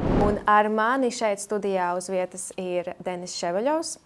[0.00, 3.96] Un ar mani šeit studijā uz vietas ir Denis Ševaļovs,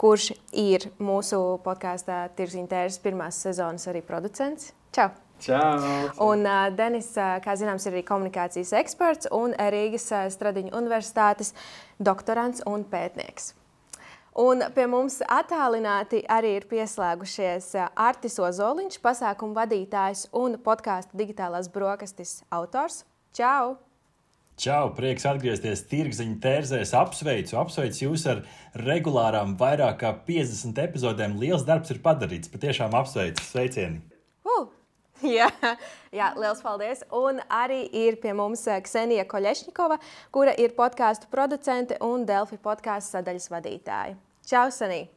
[0.00, 4.72] kurš ir mūsu podkāstā Tirziņtēras pirmās sezonas arī producents.
[4.94, 5.10] Čau!
[5.44, 5.74] Čau!
[6.24, 11.52] Un uh, Denis, uh, kā zināms, ir arī komunikācijas eksperts un Rīgas uh, Stradiņu universitātes
[11.98, 13.52] doktorants un pētnieks.
[14.40, 22.40] Un pie mums attālināti arī ir pieslēgušies Artis Ozoliņš, pasākumu vadītājs un podkāstu digitālās brokastis
[22.50, 23.04] autors.
[23.34, 23.76] Čau!
[24.54, 26.92] Čau, prieks atgriezties tirgziņa tērzēs.
[26.94, 28.44] Apsveicu, apsveicu jūs ar
[28.78, 31.34] regulārām vairāk kā 50 epizodēm.
[31.40, 32.52] Liels darbs ir padarīts.
[32.52, 33.98] Patiešām apsveicu, sveicieni!
[34.46, 34.68] Uh,
[35.38, 35.48] jā,
[36.14, 37.02] jā, liels paldies.
[37.10, 39.98] Un arī ir pie mums eh, Ksenija Koļešņikova,
[40.34, 44.14] kura ir podkāstu producente un Delfi podkāstu sadaļas vadītāja.
[44.46, 45.08] Čau, Sanī!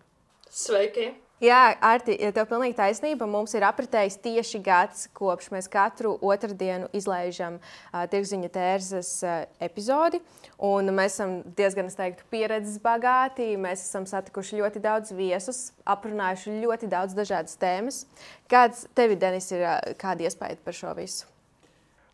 [0.50, 1.12] Sveiki!
[1.38, 3.28] Jā, Arti, ja tev pilnīgi taisnība.
[3.30, 10.18] Mums ir apritējis tieši gads, kopš mēs katru otrdienu izlaižam uh, tirziņa tērzes uh, epizodi.
[10.66, 13.52] Un mēs esam diezgan, es teiktu, pieredzes bagāti.
[13.54, 18.02] Mēs esam satikuši ļoti daudz viesus, aprunājuši ļoti daudz dažādas tēmas.
[18.50, 21.30] Kāds tev, Denis, ir uh, kāda iespēja par šo visu?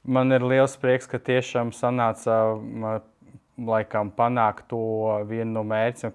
[0.03, 2.41] Man ir liels prieks, ka tiešām sanāca
[3.55, 4.83] laikam panākt to
[5.31, 6.11] vienu no mērķiem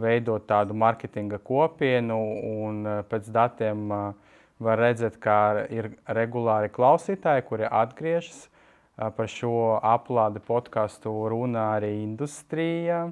[0.00, 2.18] veidot tādu marketinga kopienu,
[2.64, 4.34] un eh, pēc datiem eh,
[4.66, 8.46] var redzēt, ka ir regulāri klausītāji, kuri atgriežas.
[8.46, 13.06] Eh, par šo aplādi podkāstu runā arī industrija.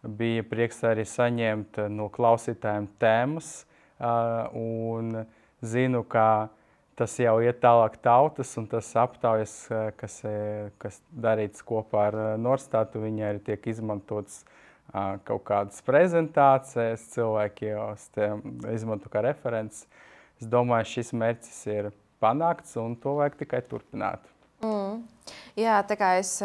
[0.00, 3.66] Bija prieks arī saņemt no klausītājiem tēmas,
[4.56, 5.10] un
[5.60, 6.48] zinu, ka
[6.96, 9.52] tas jau iet tālāk tautas, un tas aptaujas,
[10.00, 10.16] kas,
[10.80, 14.56] kas darīts kopā ar Norstātu, viņi arī tiek izmantots uh,
[15.26, 17.90] kaut kādas prezentācijas, cilvēki jau
[18.72, 19.84] izmanto kā referents.
[20.40, 21.90] Es domāju, šis mērķis ir
[22.22, 24.24] panākts un to vajag tikai turpināt.
[24.64, 25.02] Mm.
[25.58, 26.38] Jā, tā kā es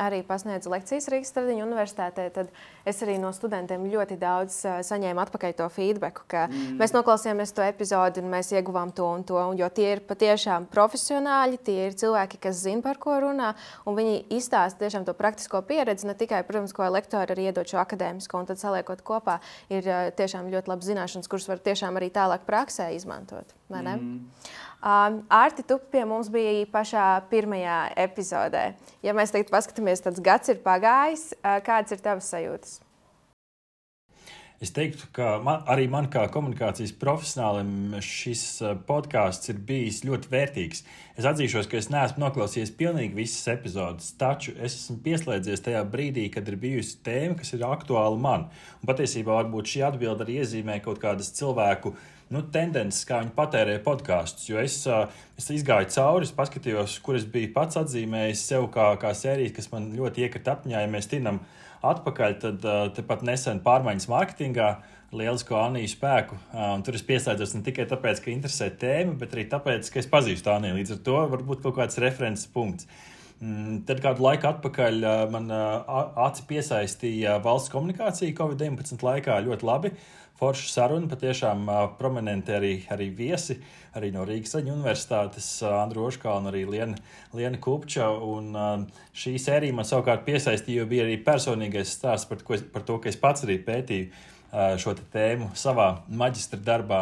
[0.00, 2.50] arī pasniedzu lekcijas Rīgas Stradiņu universitātē, tad
[2.88, 6.76] es arī no studentiem ļoti daudz saņēmu atpakaļ to feedback, ka mm.
[6.80, 9.38] mēs noklausījāmies to epizodi un mēs ieguvām to un to.
[9.38, 13.52] Un, jo tie ir patiešām profesionāļi, tie ir cilvēki, kas zina, par ko runā,
[13.86, 17.80] un viņi izstāsta tiešām to praktisko pieredzi, ne tikai, protams, ko lektori arī iedod šo
[17.82, 19.38] akadēmisko, un tad saliekot kopā,
[19.72, 19.86] ir
[20.18, 23.54] tiešām ļoti labas zināšanas, kuras var tiešām arī tālāk praksē izmantot.
[23.66, 24.26] Mm.
[24.86, 28.15] Um, Arti, tu pie mums biji pašā pirmajā epizodē.
[29.04, 31.30] Ja mēs tagad paskatāmies, tāds gads ir pagājis,
[31.66, 32.80] kādas ir tavas sajūtas?
[34.56, 38.44] Es teiktu, ka man, arī man kā komunikācijas profesionālim šis
[38.88, 40.80] podkāsts ir bijis ļoti vērtīgs.
[41.20, 46.30] Es atzīšos, ka es neesmu noklausījies pilnīgi visas epizodes, taču es esmu pieslēdzies tajā brīdī,
[46.32, 48.48] kad ir bijusi tēma, kas ir aktuāla man.
[48.80, 53.34] Un patiesībā varbūt šī atbilde arī iezīmē kaut kādas cilvēku uh, nu, tendences, kā viņi
[53.36, 54.48] patērē podkāstus.
[54.50, 54.80] Jo es,
[55.38, 59.70] es izgāju cauri, es paskatījos, kur es biju pats atzīmējis sev kā, kā sēriju, kas
[59.72, 60.82] man ļoti iekrita apņā.
[60.82, 61.42] Ja mēs tinam
[61.86, 64.76] atpakaļ, tad tepat nesen pārmaiņas mārketingā.
[65.16, 66.36] Lielisko Aniju spēku.
[66.50, 70.08] Um, tur es pieslēdzos ne tikai tāpēc, ka interesē tēma, bet arī tāpēc, ka es
[70.10, 70.80] pazīstu Aniju.
[70.80, 72.88] Līdz ar to varbūt kaut kāds references punkts.
[73.36, 75.50] Mm, tad kādu laiku atpakaļ man
[76.26, 79.92] aci piesaistīja valsts komunikācija Covid-19 laikā ļoti labi.
[80.36, 81.08] Forša saruna.
[81.08, 83.56] Patiešām uh, prominenti arī, arī viesi,
[83.96, 86.98] arī no Rīgas universitātes, uh, Andru Oškā un arī Liena,
[87.36, 88.10] Liena Kupča.
[88.12, 92.84] Un, uh, šī sērija man savukārt piesaistīja, jo bija arī personīgais stāsts par, ko, par
[92.84, 94.34] to, ka es pats arī pētīju
[94.80, 97.00] šo tēmu savā maģistra darbā.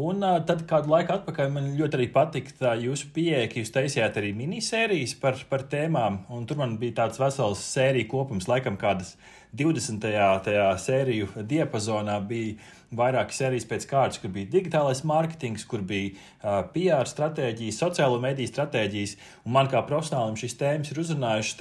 [0.00, 4.32] Un tad kādu laiku atpakaļ man ļoti arī patika jūsu pieeja, ka jūs taisījāt arī
[4.36, 6.22] minisērijas par, par tēmām.
[6.32, 9.14] Un tur man bija tāds vesels sēriju kopums, laikam kādas
[9.56, 10.02] 20.
[10.44, 12.56] tajā sēriju diapazonā bija
[12.94, 18.52] vairākas sērijas pēc kārtas, kur bija digitālais mārketings, kur bija uh, PR stratēģijas, sociālo mediju
[18.52, 19.16] stratēģijas.
[19.46, 21.58] Un man kā profesionālim šīs tēmas ir uzrunājušas,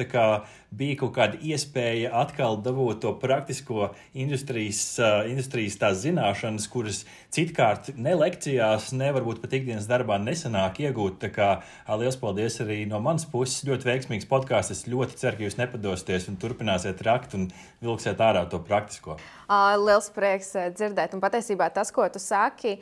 [0.71, 7.03] bija kaut kāda iespēja atkal dabūt to praktisko industrijas, uh, industrijas tās zināšanas, kuras
[7.35, 11.19] citkārt ne lekcijās, ne varbūt pat ikdienas darbā nesanāk iegūt.
[11.23, 11.49] Tā kā
[11.99, 13.63] liels paldies arī no manas puses.
[13.67, 14.75] Ļoti veiksmīgs podkāsts.
[14.75, 17.49] Es ļoti ceru, ka jūs nepadosieties un turpināsiet rakt un
[17.83, 19.17] vilksiet ārā to praktisko.
[19.79, 21.13] Liels prieks dzirdēt.
[21.13, 22.77] Un patiesībā tas, ko tu saki,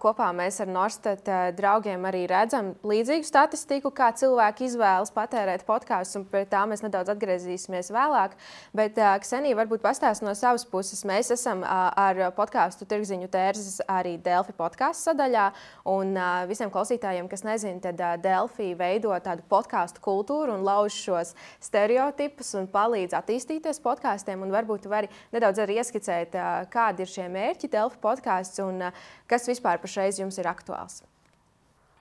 [0.00, 1.28] kopā mēs ar Norstat
[1.58, 7.09] draugiem arī redzam līdzīgu statistiku, kā cilvēki izvēlas patērēt podkāstus, un pie tā mēs nedaudz
[7.12, 8.36] atgriezīsimies vēlāk.
[8.76, 11.02] Bet Ksenija varbūt pastāst no savas puses.
[11.08, 15.50] Mēs esam ar podkāstu Tirziņu tērzes arī Delfi podkāstu sadaļā.
[15.90, 16.14] Un
[16.50, 22.70] visiem klausītājiem, kas nezina, tad Delfi veido tādu podkāstu kultūru un lauž šos stereotipus un
[22.70, 24.48] palīdz attīstīties podkāstiem.
[24.50, 26.34] Varbūt vari nedaudz arī ieskicēt,
[26.72, 28.90] kādi ir šie mērķi Delfa podkāsts un
[29.30, 31.02] kas vispār pašreiz jums ir aktuāls?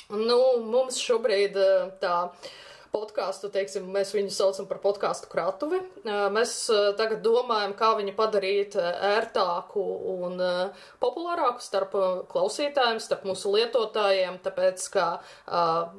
[0.09, 1.53] Nu, mums šobrīd
[2.01, 2.15] tā
[2.93, 5.81] podkāstu, teiksim, mēs viņu saucam par podkāstu kratuvi.
[6.05, 6.53] Mēs
[6.99, 9.83] tagad domājam, kā viņu padarīt ērtāku
[10.15, 10.41] un
[11.01, 11.95] populārāku starp
[12.31, 15.07] klausītājiem, starp mūsu lietotājiem, tāpēc, ka,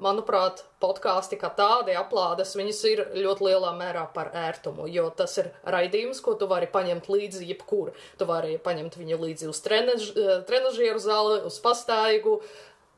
[0.03, 5.51] manuprāt, podkāsti kā tādi aplādes, viņas ir ļoti lielā mērā par ērtumu, jo tas ir
[5.69, 7.93] raidījums, ko tu vari paņemt līdzi jebkur.
[8.17, 10.11] Tu vari paņemt viņu līdzi uz trenež,
[10.49, 12.41] trenažieru zāli, uz pastaigu,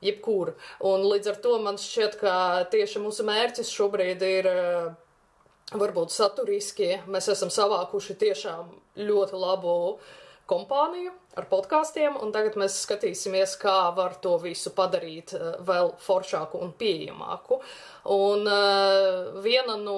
[0.03, 0.55] jebkur.
[0.89, 2.35] Un līdz ar to man šķiet, ka
[2.73, 4.51] tieši mūsu mērķis šobrīd ir
[5.73, 6.97] varbūt saturiski.
[7.11, 9.77] Mēs esam savākuši tiešām ļoti labu
[10.51, 15.33] kompāniju ar podkāstiem, un tagad mēs skatīsimies, kā var to visu padarīt
[15.65, 17.61] vēl foršāku un pieejamāku.
[18.13, 19.97] Un uh, viena no,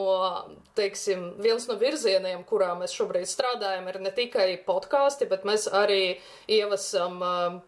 [0.78, 6.02] teiksim, viens no virzieniem, kurā mēs šobrīd strādājam, ir ne tikai podkāsti, bet mēs arī
[6.46, 7.58] ievesam uh,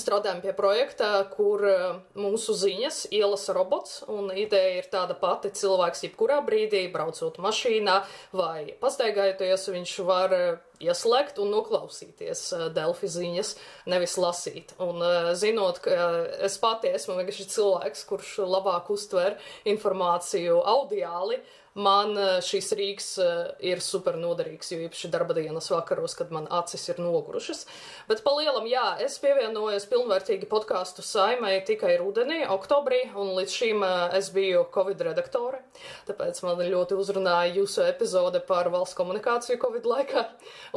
[0.00, 1.82] strādājam pie projekta, kur eh,
[2.18, 7.96] mūsu ziņas ielasa robots, un ideja ir tāda pati cilvēks jebkurā brīdī, braucot mašīnā
[8.34, 10.46] vai pastaigājoties, viņš var eh,
[10.84, 13.54] ieslēgt un noklausīties eh, Delfi ziņas,
[13.90, 14.74] nevis lasīt.
[14.82, 15.02] Un
[15.38, 15.98] zinot, ka
[16.44, 19.38] es pati esmu vienkārši cilvēks, kurš labāk uztver
[19.70, 21.42] informāciju audiāli,
[21.74, 23.32] man eh, šis rīks eh,
[23.72, 27.64] ir super noderīgs, jo īpaši darba dienas vakaros, kad man acis ir nogurušas.
[28.08, 33.84] Bet pa lielam, jā, es pievienojos pilnvērtīgi podkāstu saimai tikai rudenī, oktobrī, un līdz šim
[33.86, 35.64] eh, es biju Covid redaktore.
[36.08, 40.24] Tāpēc man ļoti uzrunāja jūsu epizode par valsts komunikāciju Covid laikā.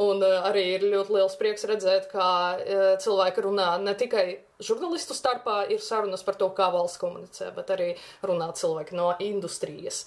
[0.02, 2.28] Un arī ir ļoti liels prieks redzēt, kā
[3.02, 4.26] cilvēki runā ne tikai
[4.62, 7.88] žurnālistu starpā ir sarunas par to, kā valsts komunicē, bet arī
[8.26, 10.04] runā cilvēki no industrijas.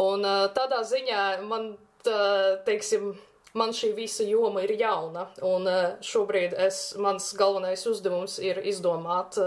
[0.00, 0.24] Un
[0.56, 2.18] tādā ziņā man, tā,
[2.66, 3.12] teiksim,
[3.54, 5.68] man šī visa joma ir jauna, un
[6.04, 9.38] šobrīd es, mans galvenais uzdevums ir izdomāt,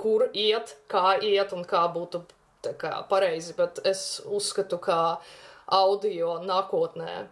[0.00, 2.22] kur iet, kā iet un kā būtu
[2.62, 5.20] kā, pareizi, bet es uzskatu, ka
[5.70, 7.26] audio nākotnē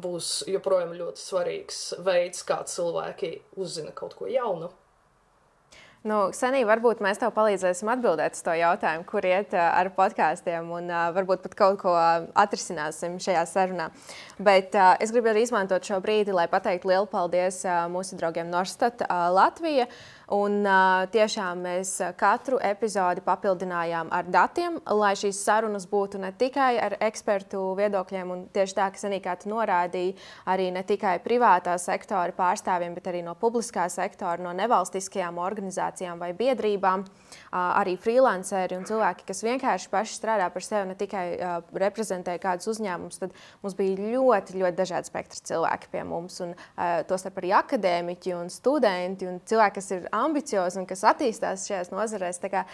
[0.00, 4.70] būs joprojām ļoti svarīgs veids, kā cilvēki uzzina kaut ko jaunu.
[6.04, 10.90] Nu, Sanī, varbūt mēs tev palīdzēsim atbildēt uz to jautājumu, kur iet ar podkāstiem, un
[10.92, 11.94] uh, varbūt pat kaut ko
[12.36, 13.86] atrisināsim šajā sarunā.
[14.36, 19.00] Bet uh, es gribu arī izmantot šo brīdi, lai pateiktu lielu paldies mūsu draugiem Norstat
[19.06, 19.88] uh, Latvija.
[20.34, 26.72] Un, uh, tiešām mēs katru epizodi papildinājām ar datiem, lai šīs sarunas būtu ne tikai
[26.82, 30.16] ar ekspertu viedokļiem, un tieši tā, ka Sanīkā tu norādīji,
[30.50, 36.32] arī ne tikai privātā sektora pārstāvjiem, bet arī no publiskā sektora, no nevalstiskajām organizācijām vai
[36.34, 37.04] biedrībām.
[37.04, 42.34] Uh, arī freelanceri un cilvēki, kas vienkārši paši strādā par sevi, ne tikai uh, reprezentē
[42.42, 46.40] kādus uzņēmumus, tad mums bija ļoti, ļoti dažādi spektri cilvēki pie mums.
[46.42, 51.68] Un, uh, tostarp arī akadēmiķi un studenti un cilvēki, kas ir ambiciozi un kas attīstās
[51.68, 52.40] šajās nozarēs.
[52.42, 52.64] Tā kā,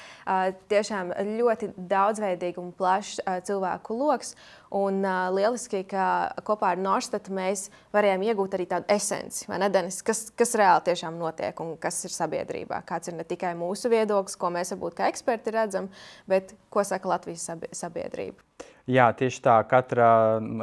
[0.72, 4.34] tiešām ļoti daudzveidīgs un plašs cilvēku lokus.
[4.70, 9.98] Un uh, lieliski, ka kopā ar Norstatu mēs varējām iegūt arī tādu esenci, ne, Denis,
[10.06, 12.78] kas, kas reāli tiešām notiek un kas ir sabiedrībā.
[12.86, 15.90] Kāds ir ne tikai mūsu viedoklis, ko mēs varbūt kā eksperti redzam,
[16.30, 18.38] bet ko saka Latvijas sabiedrība.
[18.90, 19.56] Jā, tieši tā.
[19.70, 20.06] Katra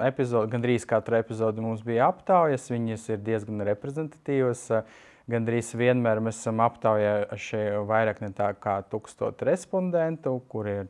[0.08, 2.72] epizode, gandrīz katra epizode mums bija aptaujas.
[2.72, 4.64] Viņas ir diezgan reprezentatīvas.
[4.72, 10.88] Uh, gandrīz vienmēr mēs esam aptaujājuši vairāk nekā tūkstošu respondentu, kuriem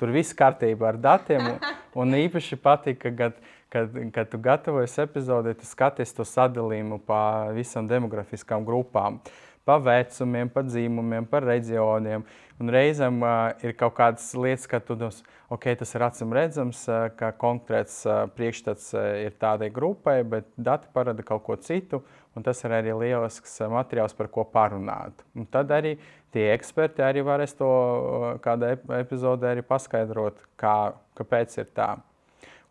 [0.00, 1.56] tur viss kārtībā ar datiem.
[2.00, 3.38] Un īpaši patika, kad,
[3.72, 9.20] kad, kad tu gatavojies epizodē, tu skaties to sadalījumu pa visām demografiskām grupām.
[9.62, 12.24] Pa vecumiem, pa dzīvumiem, pa reģioniem.
[12.62, 15.20] Un reizēm uh, ir kaut kādas lietas, ka tu dos,
[15.54, 20.50] ok, tas ir acīm redzams, uh, ka konkrēts uh, priekšstats uh, ir tādai grupai, bet
[20.58, 22.02] dati parāda kaut ko citu.
[22.02, 25.24] Uh, un tas ir arī lielisks eh, materiāls, par ko parunāt.
[25.36, 25.96] Un tad arī
[26.34, 31.92] tie eksperti arī varēs to eh, kādā epizodē arī paskaidrot, kā, kāpēc ir tā.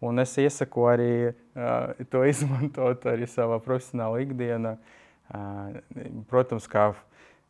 [0.02, 4.72] Un es iesaku arī uh, to izmantot arī savā profesionālā ikdienā.
[5.32, 5.78] Uh,
[6.28, 6.88] protams, kā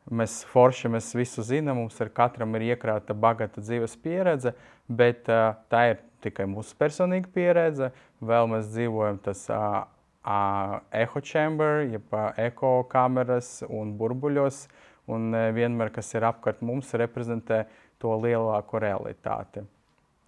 [0.09, 4.55] Mēs forši mēs visu zinām, mums ir katram ir iekrāta bagāta dzīves pieredze,
[4.89, 7.91] bet uh, tā ir tikai mūsu personīga pieredze.
[8.17, 9.83] Vēl mēs dzīvojam tas uh,
[10.23, 14.67] echo chamber, jeb eko kameras un burbuļos,
[15.11, 17.65] un uh, vienmēr, kas ir apkārt mums, reprezentē
[18.01, 19.65] to lielāko realitāti.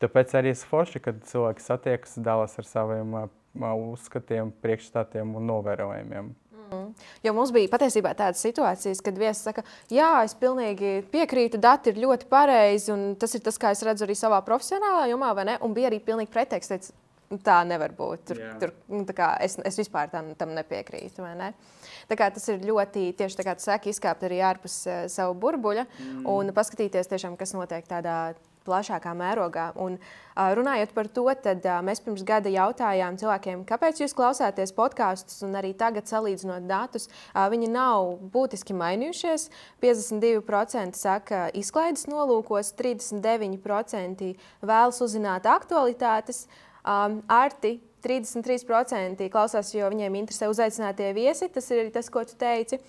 [0.02, 3.28] Tāpēc arī es forši, kad cilvēki satiekas, dalās ar saviem uh,
[3.94, 6.34] uzskatiem, priekšstatiem un novērojumiem.
[6.74, 6.90] Mm.
[7.24, 12.02] Jo mums bija patiesībā tādas situācijas, kad viesis saka, jā, es pilnīgi piekrītu, dati ir
[12.02, 15.58] ļoti pareizi, un tas ir tas, kā es redzu arī savā profesionālā jomā, vai ne?
[15.66, 17.03] Un bija arī pilnīgi preteksts, teica,
[17.42, 18.26] tā nevar būt.
[18.30, 18.56] Tur, yeah.
[18.62, 21.26] tur, nu, kā, es, es vispār tam, tam nepiekrītu.
[21.40, 21.54] Ne?
[22.10, 25.38] Tā kā tas ir ļoti, tieši tā kā tu saki, izkāpt arī ārpus uh, savu
[25.44, 26.26] burbuļa mm.
[26.30, 28.34] un paskatīties tiešām, kas notiek tādā
[28.66, 29.70] plašākā mērogā.
[29.80, 34.74] Un, uh, runājot par to, tad uh, mēs pirms gada jautājām cilvēkiem, kāpēc jūs klausāties
[34.76, 39.50] podkāstus, un arī tagad salīdzinot datus, uh, viņi nav būtiski mainījušies.
[39.84, 46.46] 52% saka, izklaides nolūkos, 39% vēlas uzzināt aktualitātes.
[46.48, 51.48] Um, Arti 33% klausās, jo viņiem interesē uzaicinātie viesi.
[51.54, 52.80] Tas ir tas, ko tu teici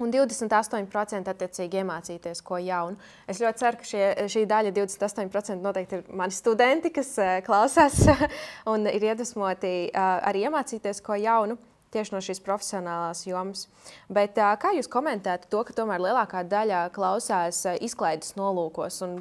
[0.00, 2.98] un 28% attiecīgi iemācīties ko jaunu.
[3.28, 7.14] Es ļoti ceru, ka šie, šī daļa, 28%, noteikti ir mani studenti, kas
[7.46, 8.00] klausās
[8.72, 11.58] un ir iedvesmoti arī iemācīties ko jaunu.
[11.90, 13.64] Tieši no šīs profesionālās jomas.
[14.06, 19.16] Bet, kā jūs komentētu to, ka tomēr lielākā daļa klausās izklaides nolūkos un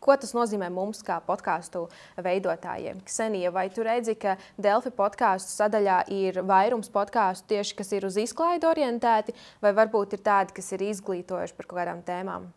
[0.00, 1.84] Ko tas nozīmē mums, kā podkāstu
[2.24, 3.02] veidotājiem?
[3.04, 8.16] Ksenija, vai tu redzi, ka Delfi podkāstu sadaļā ir vairums podkāstu tieši, kas ir uz
[8.22, 12.48] izklaidi orientēti, vai varbūt ir tādi, kas ir izglītojuši par kaut kādām tēmām?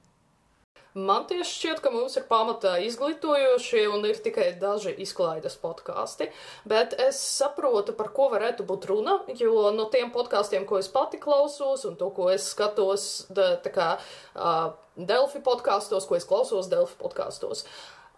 [0.93, 6.27] Man tieši šķiet, ka mums ir pamatā izglītojošie un ir tikai daži izklaides podkāsti,
[6.69, 11.17] bet es saprotu, par ko varētu būt runa, jo no tiem podkāstiem, ko es pati
[11.17, 16.69] klausos un to, ko es skatos, da, tā kā uh, Delfi podkāstos, ko es klausos
[16.69, 17.65] Delfi podkāstos.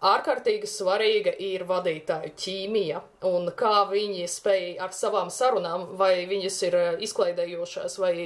[0.04, 6.76] Ārkārtīgi svarīga ir vadītāju ķīmija un kā viņi spēj ar savām sarunām, vai viņas ir
[7.08, 8.16] izklaidējošās vai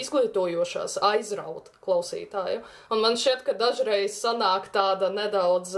[0.00, 2.62] izglītojošās aizraut klausītāju.
[2.94, 5.76] Un man šķiet, ka dažreiz sanāk tāda nedaudz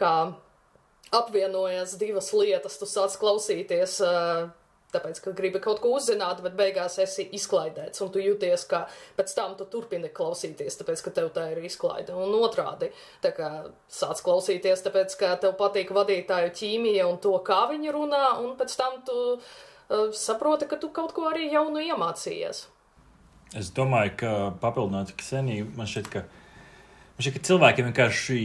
[0.00, 0.14] kā
[1.14, 2.78] apvienojas divas lietas.
[2.80, 3.98] Tu sāc klausīties,
[4.94, 8.02] tāpēc, ka gribi kaut ko uzzināt, bet beigās esi izklaidēts.
[8.04, 8.84] Un tu jūties, ka
[9.18, 12.14] pēc tam tu turpini klausīties, tāpēc, ka tev tā ir izklaide.
[12.14, 12.90] Un otrādi,
[13.24, 13.50] tā kā
[13.90, 18.78] sāc klausīties, tāpēc, ka tev patīk vadītāju ķīmija un to, kā viņi runā, un pēc
[18.80, 22.68] tam tu uh, saproti, ka tu kaut ko arī jaunu iemācījies.
[23.52, 24.30] Es domāju, ka
[24.62, 26.43] papildinot Kseniju, man šķiet, ka, man
[27.22, 28.36] šķiet, ka cilvēkiem vienkārši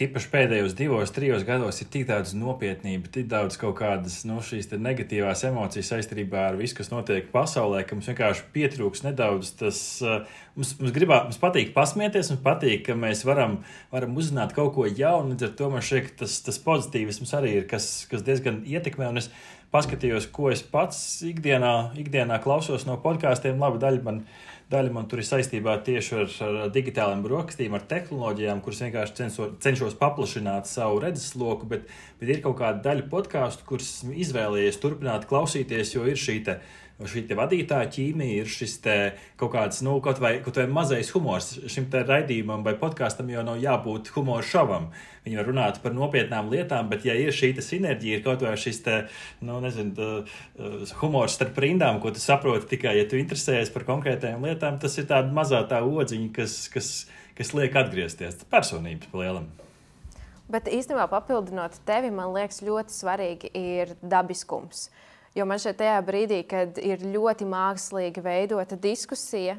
[0.00, 5.42] tīpaši pēdējos divos, trijos gados ir tik daudz nopietnība, tik daudz kaut kādas nu, negatīvās
[5.44, 9.82] emocijas saistībā ar visu, kas notiek pasaulē, ka mums vienkārši pietrūks nedaudz tas.
[10.54, 13.58] Mums, mums, gribā, mums patīk pasmieties, mums patīk, ka mēs varam,
[13.92, 15.34] varam uzzināt kaut ko jaunu.
[15.34, 19.10] Līdz ar to man šķiet, ka tas, tas pozitīvisms arī ir, kas, kas diezgan ietekmē.
[19.10, 19.28] Un es
[19.74, 23.58] paskatījos, ko es pats ikdienā, ikdienā klausos no podkāstiem.
[23.60, 27.84] Labi, daļa man ir Daļa man tur ir saistībā tieši ar, ar digitālajiem brokastīm, ar
[27.90, 31.86] tehnoloģijām, kuras vienkārši censo, cenšos paplašināt savu redzesloku, bet,
[32.20, 36.58] bet ir kaut kāda daļa podkāstu, kuras izvēlējies turpināt klausīties, jo ir šī te
[37.02, 38.76] šī vadītāja ķīmija ir šis
[39.36, 41.56] kaut kāds, nu, kaut vai, kaut vai mazais humors.
[41.66, 44.90] Šim raidījumam vai podkāstam jau nav jābūt humora šovam.
[45.24, 48.80] Viņi var runāt par nopietnām lietām, bet, ja ir šī sinerģija, ir kaut vai šis
[48.86, 49.00] te,
[49.42, 50.20] nu, nezinu,
[50.60, 54.94] uh, humors starp rindām, ko tu saproti tikai, ja tu interesējies par konkrētajām lietām, tas
[55.00, 56.94] ir tāda mazā tā odziņa, kas, kas,
[57.34, 58.44] kas liek atgriezties.
[58.52, 59.50] Personības palielam.
[60.50, 64.90] Bet īstenībā papildinot tevi, man liekas, ļoti svarīgi ir dabiskums.
[65.34, 69.56] Jo man šeit tajā brīdī, kad ir ļoti mākslīgi veidota diskusija,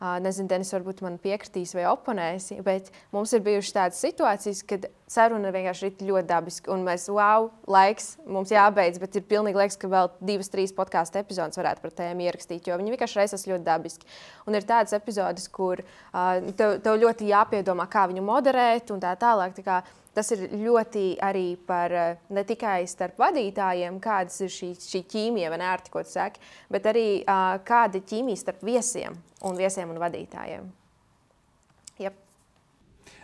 [0.00, 5.50] nezinu, Denis, varbūt man piekritīs vai oponēs, bet mums ir bijušas tādas situācijas, kad saruna
[5.54, 6.72] vienkārši ir ļoti dabiska.
[6.74, 11.20] Un mēs, wow, laiks mums jābeidz, bet ir pilnīgi liekas, ka vēl divas, trīs podkāstu
[11.22, 14.10] epizodes varētu par tēmu ierakstīt, jo viņi vienkārši reizes ļoti dabiski.
[14.46, 19.16] Un ir tādas epizodes, kur uh, tev, tev ļoti jāpiedomā, kā viņu moderēt un tā
[19.18, 19.56] tālāk.
[19.58, 21.92] Tā kā, Tas ir ļoti arī par
[22.34, 26.90] ne tikai starp vadītājiem, kādas ir šī, šī ķīmija, vai nērti, ko tu saki, bet
[26.90, 29.14] arī uh, kāda ir ķīmija starp viesiem
[29.46, 30.66] un viesiem un vadītājiem.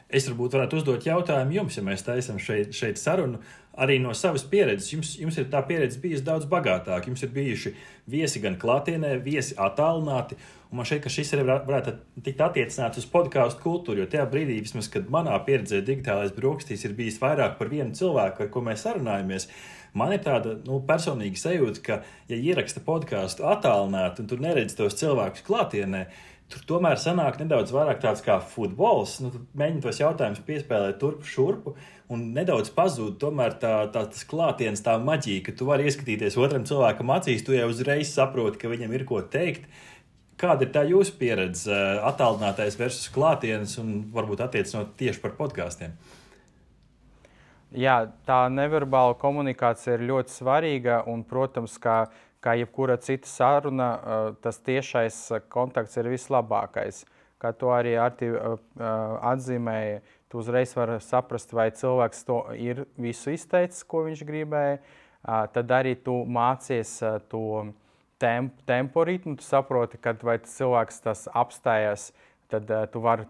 [0.07, 3.41] Es varbūt varētu uzdot jautājumu jums, ja mēs taisām šeit, šeit sarunu
[3.77, 4.93] arī no savas pieredzes.
[4.93, 7.11] Jums, jums ir tā pieredze bijusi daudz bagātāka.
[7.11, 7.73] Jums ir bijuši
[8.11, 10.39] viesi gan klātienē, viesi attālināti.
[10.71, 11.97] Man šķiet, ka šis arī varētu
[12.27, 14.05] tikt attiecināts uz podkāstu kultūru.
[14.05, 18.47] Jo tajā brīdī, vismaz, kad manā pieredzē digitālais brokastīs ir bijis vairāk par vienu cilvēku,
[18.47, 19.51] ar ko mēs sarunājamies,
[19.95, 22.01] man ir tāda nu, personīga sajūta, ka,
[22.31, 26.07] ja ieraksta podkāstu attālināti un tur neredz tos cilvēkus klātienē,
[26.47, 29.17] Tur tomēr sanāk nedaudz vairāk tāds kā futbols.
[29.19, 31.73] Nu, Mēģinot tos jautājumus piespēlēt turp šurpu,
[32.15, 36.67] un nedaudz pazūd tomēr tā, tā tas klātienes, tā maģija, ka tu vari ieskatīties otram
[36.69, 39.67] cilvēkam acīs, tu jau uzreiz saproti, ka viņam ir ko teikt.
[40.39, 41.75] Kāda ir tā jūsu pieredze,
[42.07, 45.97] attālinātais versus klātienes, un varbūt attiecinot tieši par podkāstiem?
[47.77, 52.07] Jā, tā neverbāla komunikācija ir ļoti svarīga, un, protams, kā
[52.47, 57.05] kā jebkura cita saruna, eh, tas tiešais eh, kontakts ir vislabākais.
[57.43, 58.55] Kā to arī Arti eh,
[59.33, 64.79] atzīmēja, tu uzreiz vari saprast, vai cilvēks to ir visu izteicis, ko viņš gribēja.
[65.27, 66.91] Tad arī tu mācies
[67.31, 67.41] to
[68.23, 72.13] temp, tempo ritmu, tu saproti, kad vai tas cilvēks tas apstājas,
[72.51, 73.27] tad tu vari,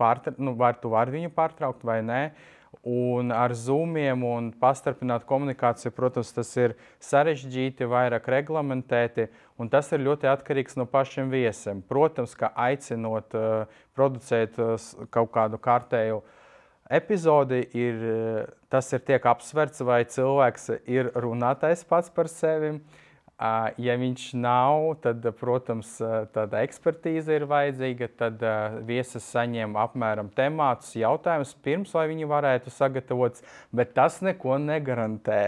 [0.00, 2.22] pārtra, nu, var, tu vari viņu pārtraukt vai nē.
[2.30, 2.55] Uh,
[2.86, 9.26] Un ar zūmiem un pastarpinātu komunikāciju, protams, tas ir sarežģīti, vairāk reglamentēti,
[9.58, 11.80] un tas ir ļoti atkarīgs no pašiem viesiem.
[11.88, 14.76] Protams, ka aicinot uh, producēt uh,
[15.10, 16.20] kaut kādu kārtēju
[17.00, 22.76] epizodi, ir, uh, tas ir tiek apsverts, vai cilvēks ir runātais pats par sevi.
[22.76, 23.02] Uh,
[23.36, 25.90] Ja viņš nav, tad, protams,
[26.32, 28.08] tāda ekspertīze ir vajadzīga.
[28.16, 28.44] Tad
[28.88, 33.42] viesis saņem apmēram temātus, jautājumus pirms, lai viņi varētu sagatavot,
[33.76, 35.42] bet tas neko negarantē.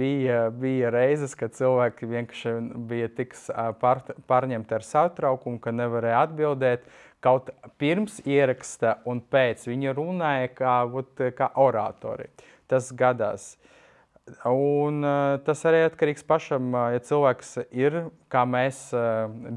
[0.00, 2.56] Bija, bija reizes, kad cilvēki vienkārši
[2.88, 3.36] bija tik
[3.84, 6.88] pārņemti ar satraukumu, ka nevarēja atbildēt.
[7.20, 7.50] Kaut
[7.82, 10.76] pirms ieraksta un pēc viņa runāja kā,
[11.36, 12.30] kā oratori.
[12.70, 13.56] Tas gadās.
[13.58, 13.74] Uh,
[14.48, 15.02] Un,
[15.46, 17.96] tas arī atkarīgs pašam, ja cilvēks ir
[18.32, 18.88] kā mēs,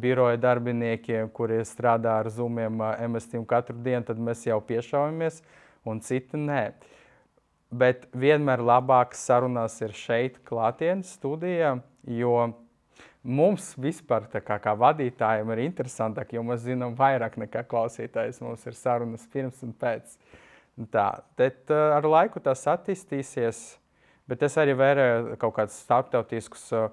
[0.02, 5.42] biroja darbinieki, kuri strādā ar zumiem, MSTiem katru dienu, tad mēs jau piešaujamies,
[5.88, 6.64] un citi nē.
[7.72, 12.36] Bet vienmēr labāk sarunās ir šeit, klātienes studijā, jo
[13.24, 18.42] mums vispār kā, kā vadītājiem ir interesantāk, jo mēs zinām vairāk nekā klausītājs.
[18.44, 20.18] Mums ir sarunas pirms un pēc.
[20.92, 23.81] Tā, tad ar laiku tas attīstīsies
[24.32, 26.86] Bet es arī vēroju kaut kādus starptautiskus uh,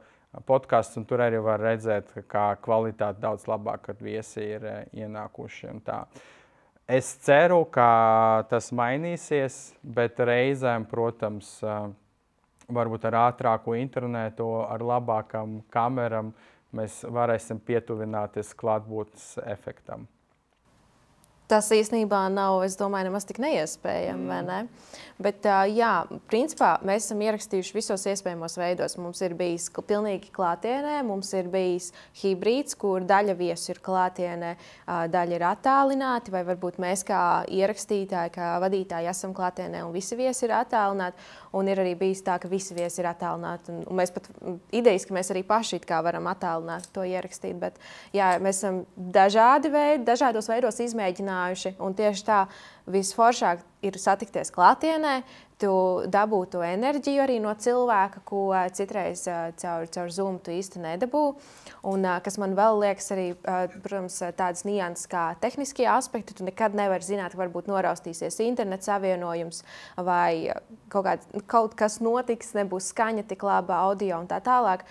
[0.48, 5.70] podkāstus, un tur arī var redzēt, kā kvalitāte daudz labāka, kad viesi ir uh, ienākuši.
[6.90, 7.86] Es ceru, ka
[8.50, 11.86] tas mainīsies, bet reizēm, protams, uh,
[12.74, 16.34] varbūt ar ātrāku internetu, ar labākām kamerām,
[16.74, 20.08] mēs varēsim pietuvināties klātbūtnes efektam.
[21.48, 24.26] Tas īstenībā nav, es domāju, nemaz tik neiespējami.
[24.28, 24.48] Mm.
[24.48, 24.98] Ne?
[25.18, 25.92] Bet, jā,
[26.28, 28.98] principā mēs esam ierakstījuši visos iespējamos veidos.
[29.00, 31.88] Mums ir bijis pilnīgi klātienē, mums ir bijis
[32.20, 34.52] hibrīds, kur daļa viesu ir klātienē,
[34.86, 40.44] daļa ir attālināti, vai varbūt mēs kā ierakstītāji, kā vadītāji esam klātienē un visi viesi
[40.44, 41.16] ir attālināti.
[41.56, 43.72] Un ir arī bijis tā, ka visi viesi ir attālināti.
[43.72, 44.28] Un, un mēs pat
[44.74, 47.56] idejas, ka mēs arī paši varam attālināt to ierakstīt.
[47.60, 47.78] Bet
[48.12, 51.76] jā, mēs esam dažādi veidi, dažādos veidos izmēģinājuši.
[51.80, 52.42] Un tieši tā
[52.88, 55.22] visforšāk ir satikties klātienē,
[55.58, 55.70] tu
[56.06, 58.42] dabū to enerģiju arī no cilvēka, ko
[58.74, 59.24] citreiz
[59.60, 61.24] caur, caur Zoom tu īsti nedabū.
[61.88, 66.36] Un, kas man vēl liekas, arī protams, tādas nianses kā tehniskie aspekti.
[66.38, 69.64] Tu nekad nevari zināt, ka varbūt noraustīsies internets savienojums
[69.96, 70.54] vai
[70.92, 74.86] kaut, kād, kaut kas notiks, nebūs skaņa tik laba, audio un tā tālāk.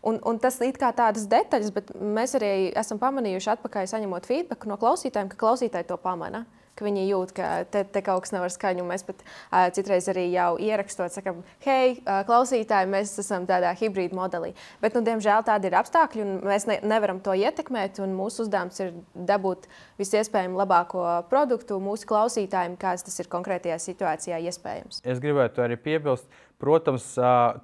[0.00, 4.80] Un, un tas ir tādas detaļas, bet mēs arī esam pamanījuši, atpakaļ saņemot feedback no
[4.80, 6.46] klausītājiem, ka klausītāji to pamana.
[6.84, 8.86] Viņi jūt, ka te, te kaut kas nav ar skaņu.
[8.88, 14.16] Mēs pat uh, citreiz arī jau ierakstot, sakām, hei, uh, klausītāji, mēs esam tādā hibrīda
[14.16, 14.52] modelī.
[14.82, 18.02] Bet, nu, diemžēl, tādi ir apstākļi, un mēs ne, nevaram to ietekmēt.
[18.10, 19.68] Mūsu uzdevums ir dabūt
[20.00, 25.04] visiespējami labāko produktu mūsu klausītājiem, kāds tas ir konkrētajā situācijā iespējams.
[25.08, 26.28] Es gribētu arī piebilst,
[26.60, 27.14] Protams,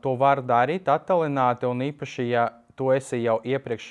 [0.01, 3.91] to var darīt attālināti, un īpaši, ja tu esi jau iepriekš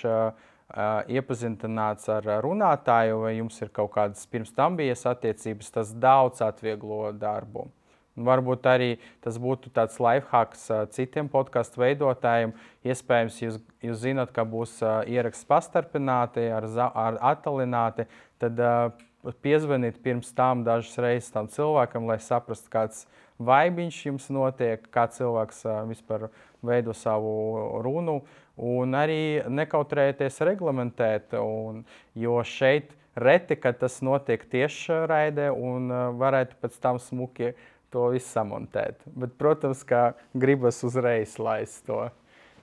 [0.73, 7.12] iepazīstināts ar runātāju, vai jums ir kaut kādas pirms tam bijušas attiecības, tas daudz atvieglo
[7.13, 7.67] darbu.
[8.15, 12.54] Varbūt arī tas būtu tāds lifehacks citiem podkāstu veidotājiem.
[12.88, 14.78] Iespējams, jūs, jūs zināt, ka būs
[15.12, 18.08] ieraksts pastarpināti, ar, ar attālināti.
[18.39, 18.95] Tad uh,
[19.43, 23.04] piezvaniet pirms tam dažas reizes tam cilvēkam, lai saprastu, kāds
[23.43, 26.30] vaibiņš jums notiek, kā cilvēks vispār
[26.63, 28.21] veido savu runu,
[28.57, 31.83] un arī nekautrēties reglamentēt, un,
[32.15, 37.53] jo šeit reti, kad tas notiek tieši raidē, un varētu pēc tam smuki
[37.93, 38.99] to visu samontēt.
[39.15, 42.05] Bet, protams, ka gribas uzreiz laist to.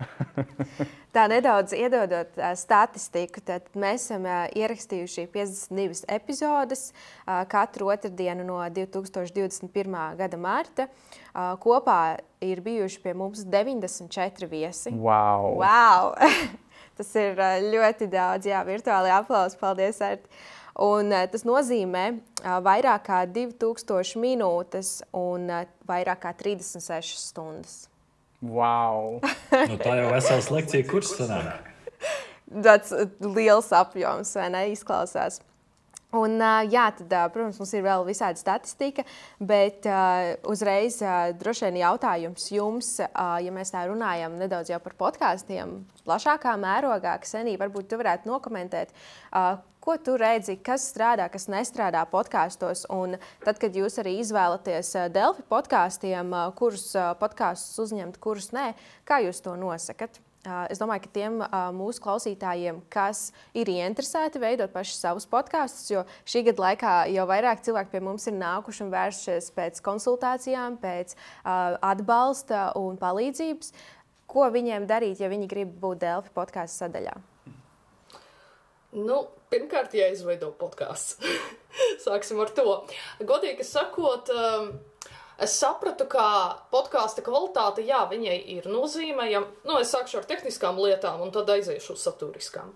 [1.14, 4.24] Tā nedaudz iedodot statistiku, tad mēs esam
[4.56, 6.86] ierakstījuši 52 epizodes
[7.52, 9.98] katru otrdienu no 2021.
[10.16, 10.88] gada marta.
[11.60, 11.98] Kopā
[12.40, 14.94] ir bijuši pie mums 94 viesi.
[14.96, 15.60] Wow!
[15.60, 16.16] wow.
[16.96, 17.36] Tas ir
[17.72, 19.60] ļoti daudz, jā, virtuāli aplausi.
[19.60, 20.26] Paldies, Ert.
[20.80, 22.06] Un, tas nozīmē
[22.64, 25.50] vairāk kā 2000 minūtes un
[25.88, 27.82] vairāk kā 36 stundas.
[28.42, 29.20] Wow!
[29.70, 31.70] nu, tā jau vesels lekcija kurs sanāk.
[32.52, 32.90] Tas
[33.22, 34.64] liels apjoms, vai ne?
[34.74, 35.38] Izklausās.
[36.12, 36.36] Un,
[36.68, 39.04] jā, tad, protams, mums ir vēl visāda statistika,
[39.40, 44.92] bet uh, uzreiz uh, droši vien jautājums jums, uh, ja mēs tā runājam nedaudz par
[44.98, 48.92] podkāstiem, plašākā mērogā, Ksenija, varbūt tu varētu nokomentēt,
[49.82, 52.84] ko tu redzi, kas strādā, kas nestrādā podkāstos.
[52.92, 56.90] Un tad, kad jūs arī izvēlaties Delfi podkāstiem, kurus
[57.22, 58.72] podkāstus uzņemt, kurus nē,
[59.08, 60.20] kā jūs to nosakat?
[60.42, 61.36] Es domāju, ka tiem
[61.78, 67.62] mūsu klausītājiem, kas ir ieinteresēti veidot paši savus podkāstus, jo šī gada laikā jau vairāk
[67.62, 71.14] cilvēku pie mums ir nākuši un vēršies pēc konsultācijām, pēc
[71.46, 73.70] atbalsta un palīdzības.
[74.32, 77.14] Ko viņiem darīt, ja viņi grib būt Delfi podkāstu sadaļā?
[78.98, 81.22] Nu, pirmkārt, jāizveido podkāsts.
[82.04, 82.80] Sāksim ar to.
[83.22, 84.72] Godīgi sakot, um,
[85.44, 86.24] es sapratu, ka
[86.72, 89.62] podkāstu kvalitāte, jā, viņai ir nozīmējama.
[89.68, 92.74] Nu, es sākšu ar tehniskām lietām, un tad aiziešu uz saturiskām.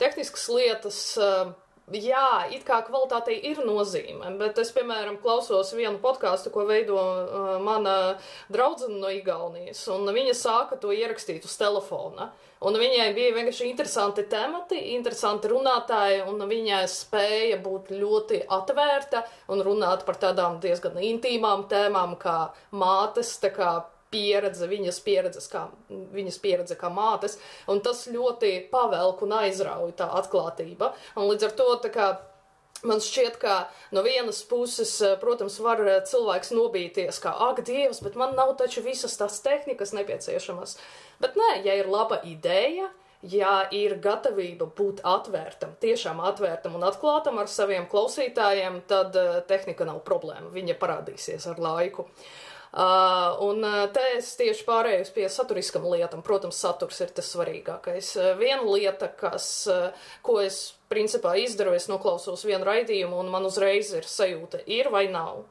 [0.00, 1.00] Tehniskas lietas.
[1.20, 1.56] Uh,
[1.88, 7.46] Jā, it kā kvalitātei ir nozīme, bet es, piemēram, klausos vienu podkāstu, ko veido uh,
[7.64, 8.18] mana
[8.52, 12.28] draudzene no Igaunijas, un viņa sāka to ierakstīt uz telefona.
[12.66, 19.22] Un viņai bija vienkārši interesanti temati, interesanti runātāji, un viņa spēja būt ļoti atvērta
[19.54, 22.38] un runāt par tādām diezgan intīmām tēmām, kā
[22.74, 23.70] mātes, tā kā
[24.10, 25.02] pieredze, viņas,
[25.52, 27.36] kā, viņas pieredze kā mātes,
[27.68, 30.94] un tas ļoti pavelk un aizrauja tā atklātība.
[31.16, 32.08] Un līdz ar to tā kā
[32.86, 33.54] Man šķiet, ka
[33.90, 39.16] no vienas puses, protams, var cilvēks nobīties, kā, ak, Dievs, bet man nav taču visas
[39.18, 40.76] tās tehnikas nepieciešamas.
[41.18, 42.86] Bet nē, ja ir laba ideja,
[43.26, 49.16] ja ir gatavība būt atvērtam, tiešām atvērtam un atklātam ar saviem klausītājiem, tad
[49.50, 50.52] tehnika nav problēma.
[50.54, 52.06] Viņa parādīsies ar laiku.
[52.06, 53.64] Uh, un
[53.96, 56.22] te es tieši pārēju pie saturiskam lietam.
[56.22, 58.12] Protams, saturs ir tas svarīgākais.
[58.38, 59.66] Viena lieta, kas,
[60.22, 65.06] ko es principā izdaru, es noklausos vienu raidījumu, un man uzreiz ir sajūta, ir vai
[65.12, 65.44] nav.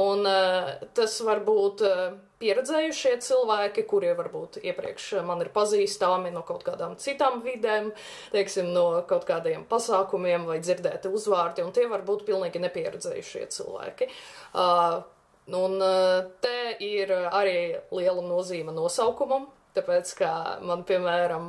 [0.00, 2.02] Un uh, tas var būt uh,
[2.38, 7.90] pieredzējušie cilvēki, kuri varbūt iepriekš man ir pazīstami no kaut kādām citām vidēm,
[8.30, 14.12] teiksim, no kaut kādiem pasākumiem vai dzirdēti uzvārdi, un tie var būt pilnīgi nepieredzējušie cilvēki.
[14.54, 15.02] Uh,
[15.50, 19.48] Un eh, te ir arī liela nozīme nosaukumam.
[19.76, 20.32] Tāpēc, kā
[20.66, 21.44] man, piemēram,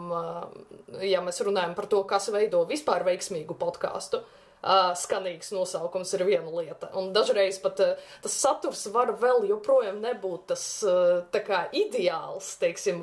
[1.01, 6.25] ja mēs runājam par to, kas veido vispār veiksmīgu podkāstu, uh, uh, skanīgs nosaukums ir
[6.27, 6.91] viena lieta.
[6.97, 13.01] Un dažreiz pat uh, tas saturs var vēl joprojām nebūt tas uh, kā, ideāls, teiksim,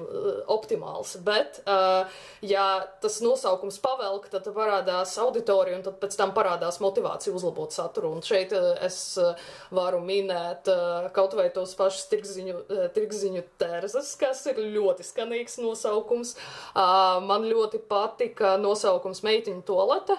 [0.50, 1.16] optimāls.
[1.24, 2.06] Bet, uh,
[2.44, 2.66] ja
[3.02, 8.12] tas nosaukums pavelk, tad parādās auditorija un pēc tam parādās motivācija uzlabot saturu.
[8.16, 9.34] Un šeit uh, es uh,
[9.74, 15.58] varu minēt uh, kaut vai tos pašus tirgziņu, uh, tirgziņu terzes, kas ir ļoti skanīgs
[15.62, 16.34] nosaukums.
[16.72, 20.18] Uh, man ļoti patika nosaukums meitiņu toalete.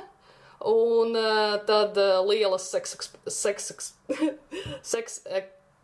[0.68, 2.98] Un uh, tad uh, lielas seksa.
[3.32, 3.72] Seks,
[4.84, 5.20] seks,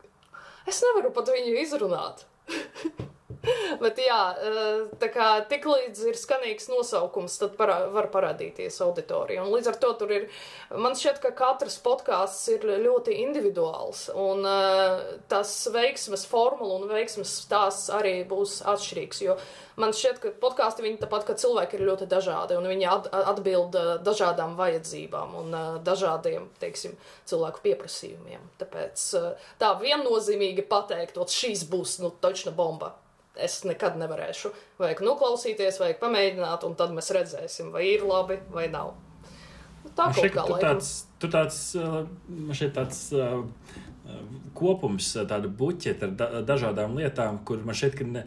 [0.69, 2.25] es nevaru pat viņu izrunāt.
[3.83, 9.43] Bet jā, eh, tā kā tik līdz ir skanīgs nosaukums, tad parā, var parādīties auditorija.
[9.43, 10.27] Un līdz ar to tur ir,
[10.71, 14.07] man šķiet, ka katrs podkāsts ir ļoti individuāls.
[14.15, 19.21] Un uh, tas veiksmes formula un veiksmes stāsts arī būs atšķirīgs.
[19.25, 19.37] Jo
[19.81, 23.77] man šķiet, ka podkāsti viņi tāpat, ka cilvēki ir ļoti dažādi un viņi at, atbild
[23.79, 26.95] uh, dažādām vajadzībām un dažādiem, teiksim,
[27.29, 28.43] cilvēku pieprasījumiem.
[28.61, 29.07] Tāpēc
[29.61, 32.93] tā viennozīmīgi pateikt, šīs būs, nu, točna bomba
[33.41, 34.51] es nekad nevarēšu.
[34.81, 38.93] Vajag noklausīties, vajag pamēģināt, un tad mēs redzēsim, vai ir labi vai nav.
[39.83, 41.59] Nu, tā man šķiet, ka tu tāds, tu tāds,
[42.57, 43.43] šķiet tāds uh,
[44.57, 48.23] kopums, tāda buķeta ar da dažādām lietām, kur man ka ne,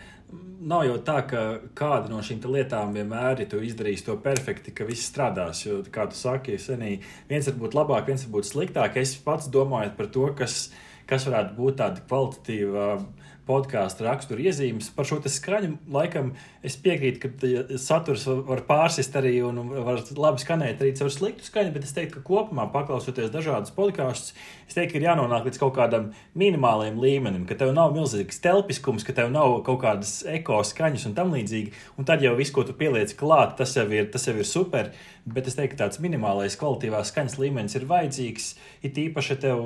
[0.60, 1.44] nav jau tā, ka
[1.78, 5.64] kāda no šīm lietām vienmēr ir izdarījis to perfekti, ka viss strādās.
[5.66, 6.98] Jo, kā tu saki, senī,
[7.30, 8.98] viens var būt labāk, viens var būt sliktāk.
[9.00, 10.68] Es pats domāju par to, kas,
[11.10, 12.92] kas varētu būt tāda kvalitatīva.
[12.98, 14.92] Uh, podkāstu raksturu iezīmes.
[14.94, 16.34] Par šo skaņu laikam
[16.66, 21.72] es piekrītu, ka saturs var, pārsist arī un var labi skanēt arī caur sliktu skaņu,
[21.74, 24.34] bet es teiktu, ka kopumā paklausoties dažādus podkāstus,
[24.66, 29.06] es teiktu, ka ir jānonāk līdz kaut kādam minimālajam līmenim, ka tev nav milzīgs telpiskums,
[29.06, 32.66] ka tev nav kaut kādas eko skaņas un tam līdzīgi, un tad jau viss, ko
[32.66, 34.90] tu pieliec klāt, tas jau ir, tas jau ir super.
[35.28, 38.46] Bet es teiktu, ka tāds minimālais kvalitātes skaņas līmenis ir vajadzīgs.
[38.86, 39.64] It īpaši, ja, tev,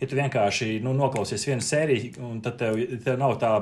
[0.00, 3.52] ja tu vienkārši nu, noklausies vienu sēriju, un tad tev, tev nav tā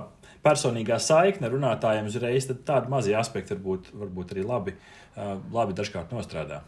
[0.45, 6.15] personīgā saikne runātājiem uzreiz, tad tādi mazie aspekti varbūt, varbūt arī labi, uh, labi dažkārt
[6.15, 6.63] nostrādā.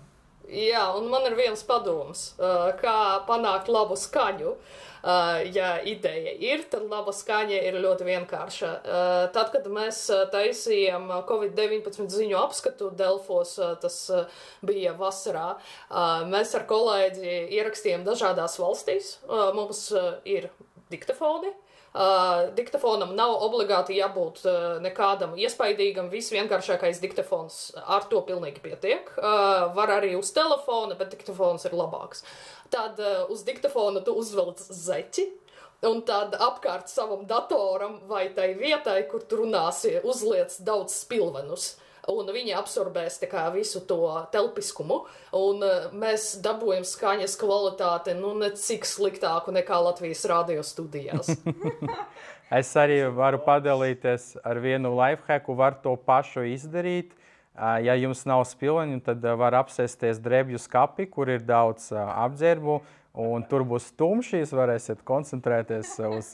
[0.45, 4.55] Jā, un man ir viens padoms, uh, kā panākt labu skaņu.
[4.55, 4.85] Uh,
[5.53, 8.71] ja ideja ir, tad laba skaņa ir ļoti vienkārša.
[9.35, 10.01] Tad, kad mēs
[10.33, 13.99] taisījām Covid-19 ziņu apskatu Delfos, tas
[14.65, 15.55] bija vasarā,
[16.31, 19.19] mēs ar kolēģi ierakstījām dažādās valstīs.
[19.29, 19.91] Mums
[20.25, 20.49] ir
[20.93, 21.53] diktafoni,
[21.95, 29.13] Uh, diktafonam nav obligāti jābūt uh, nekādam iespaidīgam, visvienkāršākais diktafons ar to pilnīgi pietiek.
[29.15, 32.25] Uh, var arī uz telefona, bet diktafons ir labāks.
[32.75, 35.29] Tad uh, uz diktafona tu uzvelc zeķi,
[35.87, 41.77] un tad apkārt savam datoram vai tai vietai, kur tu runāsi, uzliec daudz spilvenus
[42.13, 44.01] un viņi absorbēs kā, visu to
[44.33, 45.05] telpiskumu,
[45.37, 51.33] un uh, mēs dabūjam skaņas kvalitāti, nu, ne cik sliktāku nekā Latvijas radio studijās.
[52.61, 57.15] es arī varu padalīties ar vienu lifehacku, var to pašu izdarīt.
[57.55, 62.81] Ja jums nav spilveņu, tad var apsēsties drēbju skati, kur ir daudz apģērbu,
[63.23, 64.33] un tur būs tumšs.
[64.41, 66.33] Jūs varēsiet koncentrēties uz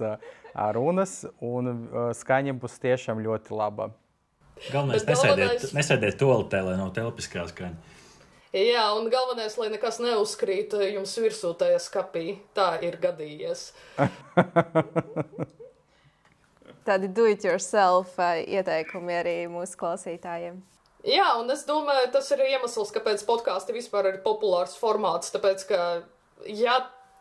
[0.72, 1.74] runas, un
[2.16, 3.90] skaņa būs tiešām ļoti laba.
[4.68, 7.78] Galvenais ir nesēdēt, nesēdēt toaletē, lai nav telpiskā skaņa.
[8.50, 12.38] Jā, un galvenais, lai nekas neuzkrīt jums virsū tajā skapī.
[12.56, 13.70] Tā ir gadījies.
[16.88, 20.58] Tādi do-it-yourself uh, ieteikumi arī mūsu klausītājiem.
[21.06, 25.30] Jā, un es domāju, tas ir iemesls, kāpēc podkāsti vispār ir populārs formāts.
[25.32, 25.78] Tāpēc, ka,
[26.50, 26.80] ja,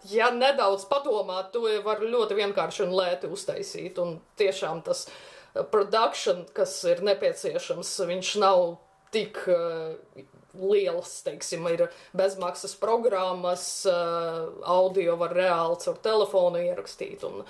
[0.09, 4.01] ja nedaudz padomā, to var ļoti vienkārši un lēti uztaisīt.
[4.01, 5.13] Un tiešām tas ir
[5.71, 8.77] produkcija, kas ir nepieciešams, viņš nav
[9.13, 9.95] tik uh,
[10.53, 17.25] liels, teiksim, ir bezmaksas programmas, uh, audio var reāli caur telefonu ierakstīt.
[17.25, 17.45] Un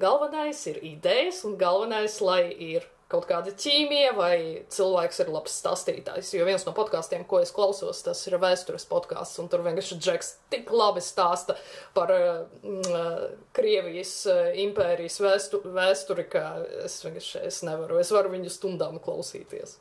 [0.00, 4.34] galvenais ir idejas, un galvenais, lai ir kaut kāda ķīmija, vai
[4.72, 6.34] cilvēks ir labs stāstītājs.
[6.36, 10.34] Jo viens no podkāstiem, ko es klausos, tas ir vēstures podkāsts, un tur vienkārši Džeks
[10.52, 11.56] tik labi stāsta
[11.96, 13.24] par uh,
[13.56, 16.44] Krievijas uh, impērijas vēstu, vēsturi, ka
[16.84, 18.00] es vienkārši es nevaru.
[18.02, 19.78] Es varu viņu stundām klausīties.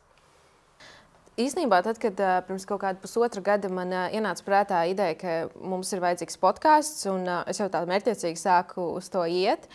[1.37, 5.35] Īsnībā, tad, kad uh, pirms kaut kāda pusotra gada man uh, ienāca prātā ideja, ka
[5.59, 9.67] mums ir vajadzīgs podkāsts, un uh, es jau tādu mērķiecīgi sāku uz to iet,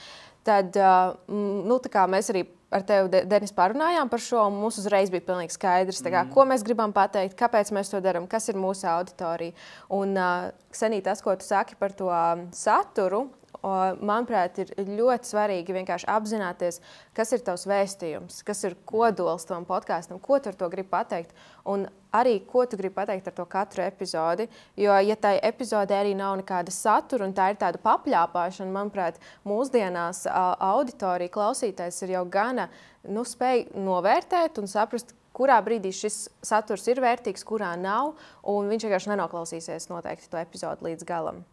[0.48, 1.78] tad uh, nu,
[2.16, 6.24] mēs arī ar tevi, Denis, parunājām par šo, un mums uzreiz bija pilnīgi skaidrs, kā,
[6.24, 6.32] mm.
[6.34, 9.56] ko mēs gribam pateikt, kāpēc mēs to darām, kas ir mūsu auditorija.
[9.92, 12.08] Un, uh, Senī, tas, ko tu saki par to
[12.56, 13.26] saturu,
[13.62, 16.80] manuprāt, ir ļoti svarīgi vienkārši apzināties,
[17.14, 21.30] kas ir tavs vēstījums, kas ir kodols tam podkāstam, ko tu ar to gribi pateikt.
[21.70, 24.48] Un arī, ko tu gribi pateikt ar to katru epizodi.
[24.76, 30.26] Jo, ja tai epizodē arī nav nekāda satura un tā ir tāda papļāpāšana, manuprāt, mūsdienās
[30.32, 32.68] auditorija klausītājs ir jau gana
[33.06, 38.16] nu, spēj novērtēt un saprast, kurā brīdī šis saturs ir vērtīgs, kurā nav.
[38.44, 41.44] Viņš vienkārši nenoklausīsies noteikti to epizodu līdz galam.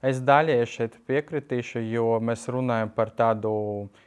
[0.00, 3.52] Es daļēji šeit piekritīšu, jo mēs runājam par tādu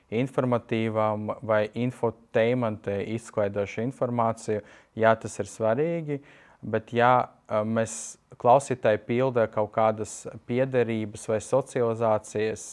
[0.09, 4.63] informatīvām vai infotainmentu izklaidošu informāciju.
[4.97, 6.17] Jā, tas ir svarīgi,
[6.65, 7.11] bet ja
[7.45, 12.65] mēs klausītāji pilda kaut kādas piederības vai socializācijas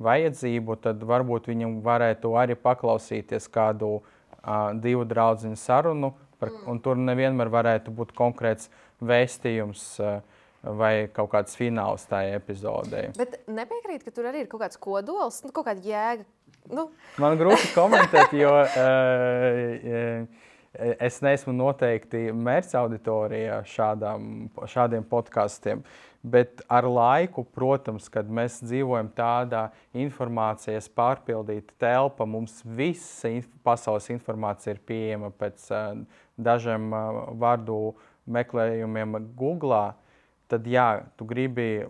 [0.00, 6.96] vajadzību, tad varbūt viņam varētu arī paklausīties kādu uh, divu draugu sarunu, par, un tur
[6.96, 8.70] nevienmēr varētu būt konkrēts
[9.04, 9.88] vēstījums.
[10.00, 13.04] Uh, vai kaut kāds fināls tajā epizodē.
[13.18, 16.26] Bet nepiekrīt, ka tur arī ir kaut kāds kodols, nu, kaut kāda jēga.
[16.68, 16.88] Nu.
[17.22, 20.26] Man grūti komentēt, jo uh,
[21.08, 25.84] es neesmu noteikti mērķa auditorijā šādām, šādiem podkāstiem.
[26.28, 34.10] Bet ar laiku, protams, kad mēs dzīvojam tādā informācijas pārpildīta telpa, mums visa inf pasaules
[34.10, 35.94] informācija ir pieejama pēc uh,
[36.36, 37.94] dažiem uh, vārdu
[38.28, 39.86] meklējumiem Google.
[39.86, 40.04] Uh,
[40.48, 41.86] tad jā, tu gribi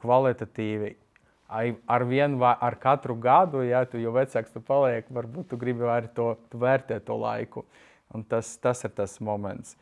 [0.00, 0.96] kvalitatīvi.
[1.50, 6.10] Ar vienu, ar katru gadu, ja tu jau vecāks tu paliek, varbūt tu gribi arī
[6.14, 7.64] to vērtēt to laiku.
[8.14, 9.76] Un tas, tas ir tas moments.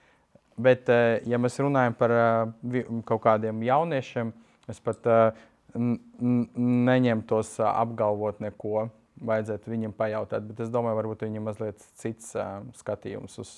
[0.58, 4.32] Bet, eh, ja mēs runājam par eh, kaut kādiem jauniešiem,
[4.68, 5.44] es pat eh,
[5.78, 8.88] neņemtos apgalvot neko.
[9.28, 12.36] Vajadzētu viņam pajautāt, bet es domāju, varbūt viņam mazliet cits
[12.78, 13.50] skatījums uz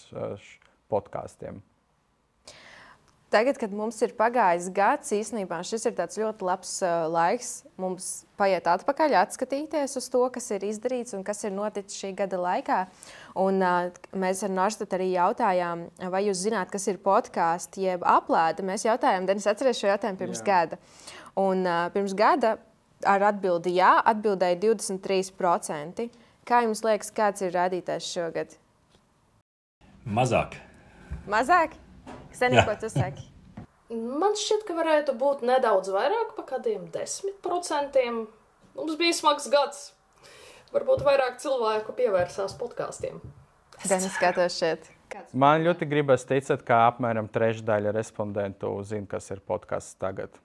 [0.88, 1.58] podkāstiem.
[3.30, 8.66] Tagad, kad mums ir pagājis gads, īstenībā šis ir ļoti labs uh, laiks mums paiet
[8.66, 12.78] atpakaļ, atskatīties uz to, kas ir izdarīts un kas ir noticis šī gada laikā.
[13.38, 18.64] Un, uh, mēs ar Norstedu arī jautājām, vai jūs zināt, kas ir podkāsts, jeb aplēde.
[18.66, 20.48] Mēs jautājām, Denis, atceries šo jautājumu pirms jā.
[20.48, 20.80] gada.
[21.38, 22.56] Un, uh, pirms gada
[23.06, 26.08] ar atbildi jā, atbildēja 23%.
[26.50, 28.58] Kā jums liekas, kāds ir rādītājs šogad?
[30.18, 30.58] Mazāk.
[31.30, 31.78] Mazāk?
[32.36, 33.26] Senī, ko tu saki?
[33.90, 38.22] Man šķiet, ka varētu būt nedaudz vairāk, pa kādiem desmit procentiem.
[38.78, 39.80] Mums bija smags gads.
[40.70, 43.18] Varbūt vairāk cilvēku pievērsās podkāstiem.
[43.80, 44.86] Gan skatos šeit.
[45.34, 50.36] Man ļoti gribas ticēt, ka apmēram trešdaļa respondentu zina, kas ir podkāsts tagad.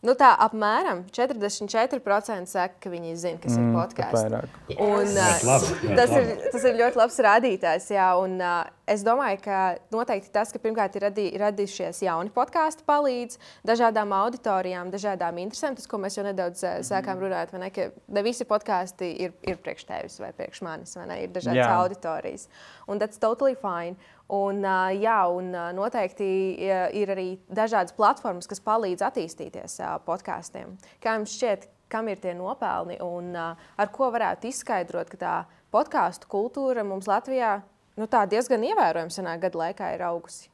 [0.00, 4.54] Nu, tā apmēram 44% saka, ka viņi zina, kas mm, ir podkāsts.
[4.80, 6.20] Un, Ļoti labi, tas, labi.
[6.22, 7.88] ir, tas ir ļoti labs rādītājs.
[7.92, 9.58] Jā, un, uh, es domāju, ka
[9.92, 13.36] noteikti tas, ka pirmkārt ir radī, radījušies jauni podkāsti, palīdz
[13.68, 15.76] dažādām auditorijām, dažādām interesēm.
[15.76, 19.60] Tas, ko mēs jau nedaudz uh, sākām runāt, ne, ka ne visi podkāsti ir, ir
[19.60, 21.20] priekš tevis vai priekš manis, vai ne?
[21.26, 21.76] Ir dažādas Jā.
[21.76, 22.48] auditorijas.
[22.88, 24.00] Un tas totally fine.
[24.30, 24.62] Un,
[24.94, 26.26] jā, un noteikti
[26.62, 30.76] ir arī dažādas platformas, kas palīdz attīstīties podkāstiem.
[31.02, 35.34] Kā jums šķiet, kam ir tie nopelni un ar ko varētu izskaidrot, ka tā
[35.74, 37.56] podkāstu kultūra mums Latvijā
[37.98, 40.46] nu, diezgan ievērojami senā gada laikā ir augusi?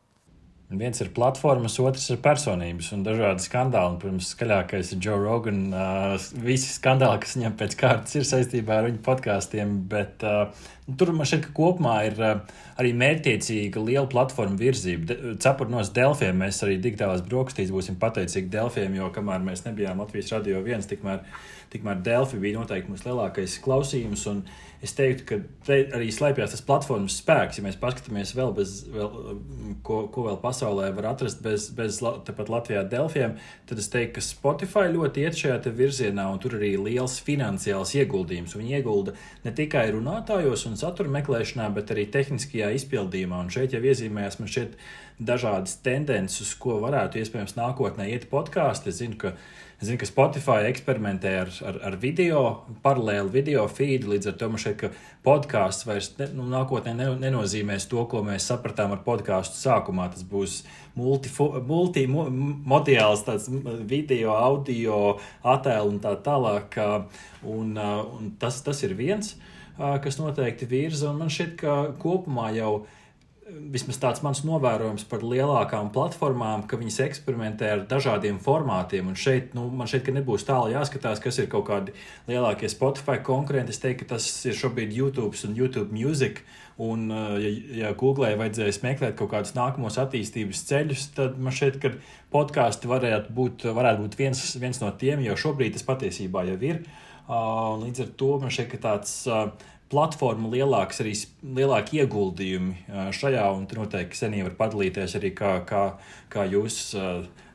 [0.66, 4.00] Viens ir platformas, otrs ir personības un dažādi skandāli.
[4.02, 5.60] Protams, skaļākais ir Joe Rogan.
[5.70, 9.76] Uh, visi skandāli, kas viņam pēc kārtas ir saistībā ar viņu podkāstiem.
[9.92, 10.50] Bet uh,
[10.98, 15.06] tur man šķiet, ka kopumā ir uh, arī mērķiecīga liela platforma virzība.
[15.12, 20.34] De- Cepurnos Delfiem mēs arī digitālās brokastīs būsim pateicīgi Delfiem, jo kamēr mēs nebijām Latvijas
[20.34, 21.22] radio viens, tikmēr,
[21.76, 24.24] tikmēr Delfi bija noteikti mūsu lielākais klausījums.
[24.32, 24.42] Un
[24.84, 27.58] es teiktu, ka te arī slēpjas tas platformas spēks.
[27.58, 29.38] Ja mēs paskatāmies vēl, bez, vēl
[29.86, 34.26] ko, ko vēl pasaulē var atrast bez, bez tepat Latvijā Delfiem, tad es teiktu, ka
[34.26, 38.56] Spotify ļoti iet šajā virzienā, un tur arī liels finansiāls ieguldījums.
[38.58, 43.42] Viņi iegulda ne tikai runātājos un satura meklēšanā, bet arī tehniskajā izpildījumā.
[43.46, 44.78] Un šeit jau iezīmējās man šeit
[45.16, 48.92] dažādas tendences, ko varētu iespējams nākotnē iet podkāsti.
[48.92, 49.32] Es zinu, ka
[49.76, 54.08] Es zinu, ka Spotify eksperimentē ar, ar, ar video, paralēli video feedu.
[54.14, 54.88] Līdz ar to man ka
[55.26, 60.08] podkāsts vairs ne, nu, nākotnē ne, nenozīmēs to, ko mēs sapratām ar podkāstu sākumā.
[60.14, 60.64] Tas būs
[60.96, 63.52] multimodāls, tāds
[63.84, 66.80] video, audio, attēlu un tā tālāk.
[67.44, 69.36] Un, un tas, tas ir viens,
[69.76, 71.12] kas noteikti virza.
[71.12, 72.88] Un man šķiet, ka kopumā jau
[73.46, 79.06] vismaz tāds mans novērojums par lielākām platformām, ka viņas eksperimentē ar dažādiem formātiem.
[79.10, 81.94] Un šeit, nu, man šeit nebūs tālu jāskatās, kas ir kaut kādi
[82.30, 83.74] lielākie Spotify konkurenti.
[83.74, 86.42] Es teiktu, ka tas ir šobrīd YouTube un YouTube Music.
[86.82, 87.52] Un, uh, ja,
[87.86, 91.94] ja Google vajadzēs meklēt kaut kādus nākamos attīstības ceļus, tad man šķiet, ka
[92.34, 96.82] podkāsti varētu būt, varētu būt viens, viens no tiem, jo šobrīd tas patiesībā jau ir.
[97.26, 99.16] Uh, līdz ar to man šķiet, ka tāds
[99.92, 101.14] platforma lielāks, arī
[101.56, 105.84] lielāki ieguldījumi šajā, un noteikti senī var padalīties arī, kā, kā,
[106.32, 106.96] kā jūs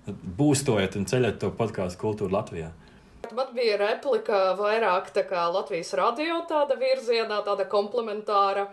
[0.07, 2.71] būstojat un ceļat to podkāstu kultūru Latvijā.
[3.31, 8.65] Man bija replika vairāk tā kā Latvijas radio tāda virzienā, tāda komplementāra,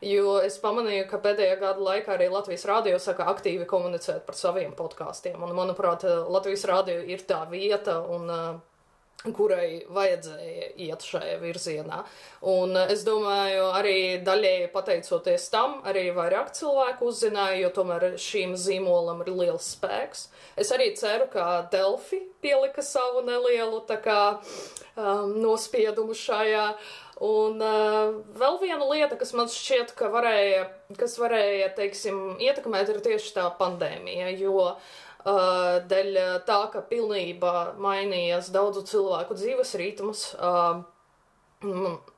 [0.00, 4.72] jo es pamanīju, ka pēdējā gada laikā arī Latvijas radio saka aktīvi komunicēt par saviem
[4.78, 5.36] podkāstiem.
[5.42, 8.75] Un, manuprāt, Latvijas radio ir tā vieta, un, uh,
[9.34, 12.02] kurai vajadzēja iet šajā virzienā.
[12.46, 19.24] Un es domāju, arī daļēji pateicoties tam, arī vairāk cilvēku uzzināja, jo tomēr šīm zīmolam
[19.24, 20.28] ir liels spēks.
[20.56, 26.68] Es arī ceru, ka Delfi pielika savu nelielu kā um, nospiedumu šajā.
[27.26, 30.66] Un uh, vēl viena lieta, kas man šķiet, ka varēja,
[31.00, 37.54] kas varēja, teiksim, ietekmēt, ir tieši tā pandēmija, jo Uh, dēļ uh, tā, ka pilnībā
[37.82, 40.28] mainījās daudzu cilvēku dzīves ritms.
[40.38, 40.84] Uh,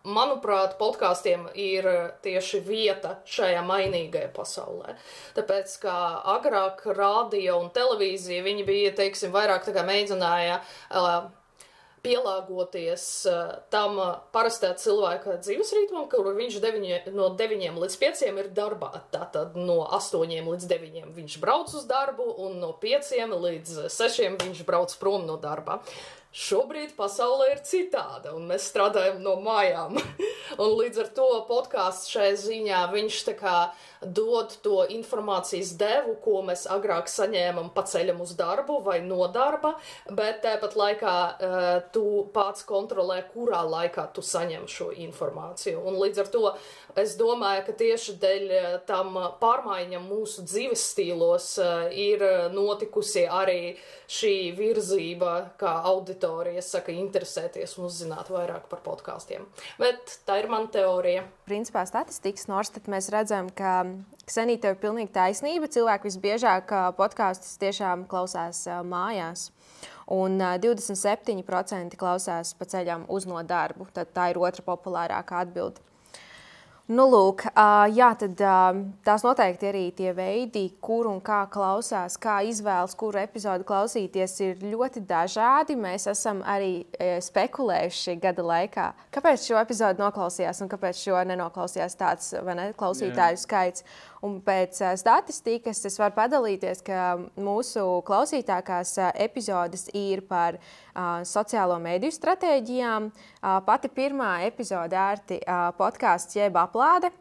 [0.04, 4.96] manuprāt, podkāstiem ir uh, tieši vieta šajā mainīgajā pasaulē.
[5.38, 5.98] Tāpēc, kā
[6.36, 11.28] agrāk radio un televīzija, viņi bija, teiksim, vairāk tā kā mēģināja uh,
[12.04, 18.26] pielāgoties uh, tam uh, parastā cilvēka dzīves ritmam, kur viņš deviņi, no 9 līdz 5
[18.28, 18.92] ir darbā.
[19.14, 24.62] Tātad no 8 līdz 9 viņš brauc uz darbu, un no 5 līdz 6 viņš
[24.68, 25.82] brauc prom no darba.
[26.28, 29.96] Šobrīd pasaule ir citāda, un mēs strādājam no mājām.
[30.62, 33.54] un līdz ar to podkāsts šai ziņā viņš tā kā
[34.02, 39.74] dod to informācijas devu, ko mēs agrāk saņēmām pa ceļam uz darbu vai no darba,
[40.10, 45.82] bet tāpat laikā uh, tu pats kontrolē, kurā laikā tu saņem šo informāciju.
[45.82, 46.44] Un līdz ar to
[46.98, 52.22] es domāju, ka tieši dēļ eh, tam pārmaiņam mūsu dzīves stilos uh, ir
[52.54, 53.76] notikusi arī
[54.08, 59.44] šī virzība, kā auditorija saka, interesēties un uzzināt vairāk par podkāstiem.
[59.80, 61.26] Bet tā ir mana teorija.
[61.48, 63.82] Principā statistikas norstat mēs redzam, ka
[64.28, 65.70] Ksenīte ir pilnīgi taisnība.
[65.72, 69.48] Cilvēki visbiežāk podkāstus tiešām klausās mājās.
[70.12, 73.88] Un 27% klausās pa ceļam uz no darbu.
[73.96, 75.87] Tad tā ir otra populārākā atbilde.
[76.88, 77.42] Nu, lūk,
[77.92, 78.40] jā, tad
[79.04, 84.62] tās noteikti arī tie veidi, kur un kā klausās, kā izvēlas, kuru epizodu klausīties, ir
[84.64, 85.76] ļoti dažādi.
[85.76, 92.32] Mēs esam arī spekulējuši gada laikā, kāpēc šo epizodu noklausījās un kāpēc šo nenoklausījās tāds
[92.48, 93.42] ne, klausītāju jā.
[93.44, 93.84] skaits.
[94.26, 102.16] Un pēc statistikas es varu padalīties, ka mūsu klausītākās epizodes ir par uh, sociālo mediju
[102.16, 103.06] stratēģijām.
[103.12, 105.38] Uh, pati pirmā epizode ērti
[105.78, 107.12] podkāsts jeb aplāde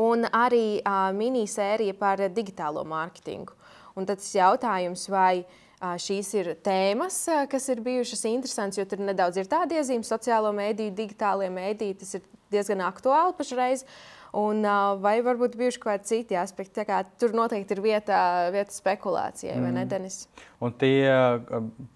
[0.00, 0.80] un arī
[1.14, 3.52] minisērija par digitālo mārketingu.
[3.94, 5.44] Un tad tas jautājums, vai
[6.02, 7.20] šīs ir tēmas,
[7.52, 12.16] kas ir bijušas interesantas, jo tur nedaudz ir tāda iezīme sociālo mēdīju, digitālajie mēdīji, tas
[12.18, 13.84] ir diezgan aktuāli pašreiz.
[13.84, 14.64] Uh, Un,
[15.02, 16.82] vai varbūt bijuši kaut kādi citi aspekti.
[16.88, 18.18] Kā, tur noteikti ir vieta,
[18.54, 19.62] vieta spekulācijai, mm.
[19.62, 19.90] vai ne, mm.
[19.92, 20.16] Denis?
[20.64, 21.04] Un tie,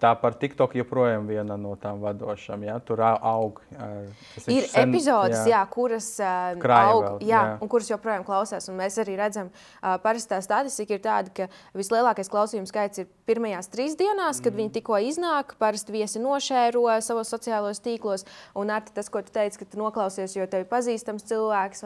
[0.01, 2.65] tā par TikTok joprojām viena no tām vadošām.
[2.67, 2.75] Ja?
[2.85, 3.61] Tur aug.
[4.45, 5.55] Ir sen, epizodes, jā.
[5.55, 6.09] Jā, kuras
[6.61, 7.55] Krāja aug, vēl, jā, jā.
[7.63, 8.69] un kuras joprojām klausās.
[8.69, 9.49] Un mēs arī redzam,
[10.03, 11.47] parastā statistika ir tāda, ka
[11.77, 14.61] vislielākais klausījums skaits ir pirmajās trīs dienās, kad mm.
[14.61, 15.55] viņi tikko iznāk.
[15.61, 18.27] Parasti viesi nošēro savos sociālajos tīklos.
[18.59, 21.85] Un arī tas, ko tu teici, ka tu noklausies, jo tev ir pazīstams cilvēks,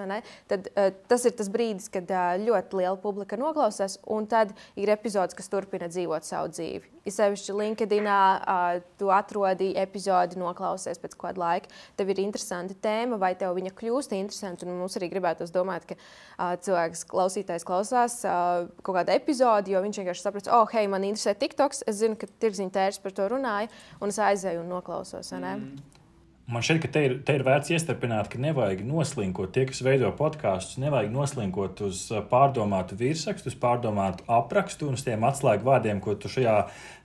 [0.52, 2.12] tad uh, tas ir tas brīdis, kad
[2.44, 4.02] ļoti liela publika noklausās.
[4.12, 6.90] Un tad ir epizodes, kas turpina dzīvot savu dzīvi dzīvi.
[7.04, 13.20] Ja sevišķi LinkedInā uh, tu atrodi epizodi, noklausies pēc kāda laika, tev ir interesanta tēma,
[13.20, 14.68] vai tev viņa kļūst interesanta.
[14.68, 20.02] Mums arī gribētu domāt, ka uh, cilvēks, klausītājs, klausās uh, kaut kādu epizodi, jo viņš
[20.02, 23.72] vienkārši saprot, oh, hei, man interesē TikToks, es zinu, ka tirziņa tērs par to runāja,
[24.02, 25.34] un es aizēju un noklausos.
[25.34, 26.03] Mm.
[26.44, 30.10] Man šķiet, ka te ir, te ir vērts iestarpināt, ka nevajag noslinkot tie, kas veido
[30.18, 36.18] podkāstus, nevajag noslinkot uz pārdomātu virsrakstu, uz pārdomātu aprakstu un uz tiem atslēgu vārdiem, ko
[36.20, 36.58] tu šajā,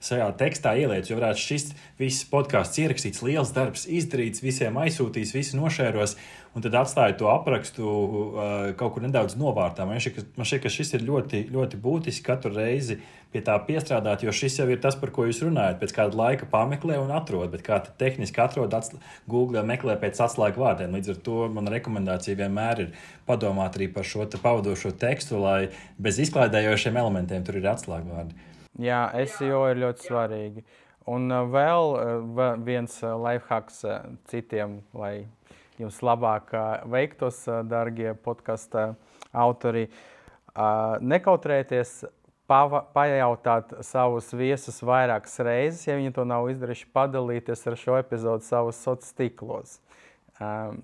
[0.09, 1.07] šajā tekstā ieliec.
[1.07, 1.69] Jo varētu šis
[2.03, 6.19] viss podkāsts ierakstīts, liels darbs izdarīts, visiem aizsūtīs, visi nošēros
[6.57, 9.87] un tad atstāja to aprakstu uh, kaut kur nedaudz novārtā.
[9.89, 12.99] Man šķiet, ka šis ir ļoti, ļoti būtiski katru reizi
[13.33, 15.77] pie tā piestrādāt, jo šis jau ir tas, par ko jūs runājat.
[15.83, 18.75] Pēc kāda laika pameklē un atrod, bet kā tehniski atrod,
[19.29, 20.97] Google meklē pēc atslēgu vārdiem.
[20.97, 22.93] Līdz ar to mana rekomendācija vienmēr ir
[23.29, 25.69] padomāt arī par šo te pavadošo tekstu, lai
[26.01, 28.47] bez izklaidējošiem elementiem tur ir atslēgu vārdi.
[28.79, 30.65] Jā, SEO ir ļoti svarīgi.
[31.09, 33.83] Un uh, vēl uh, viens uh, lifehacks
[34.31, 35.29] citiem, lai
[35.79, 36.53] jums labāk
[36.91, 38.93] veiktos, darbie podkāstu
[39.33, 39.89] autori.
[41.01, 42.01] Nekautrēties
[42.49, 48.47] pava, pajautāt savus viesus vairākas reizes, ja viņi to nav izdarījuši, padalīties ar šo epizodu
[48.47, 49.77] savos sociālos tīklos.
[50.39, 50.81] Um,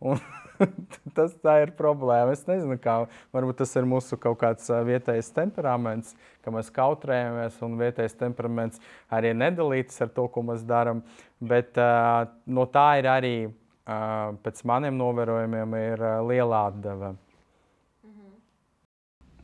[0.00, 0.20] un,
[1.16, 2.32] tas ir problēma.
[2.34, 2.98] Es nezinu, kā
[3.34, 8.82] varbūt tas ir mūsu kaut kāds vietējais temperaments, ka mēs kautrējamies, un vietējais temperaments
[9.12, 11.04] arī nedalītas ar to, ko mēs darām.
[11.40, 13.36] Bet uh, no tā ir arī
[13.86, 17.14] pēc maniem novērojumiem ir liela atdeve.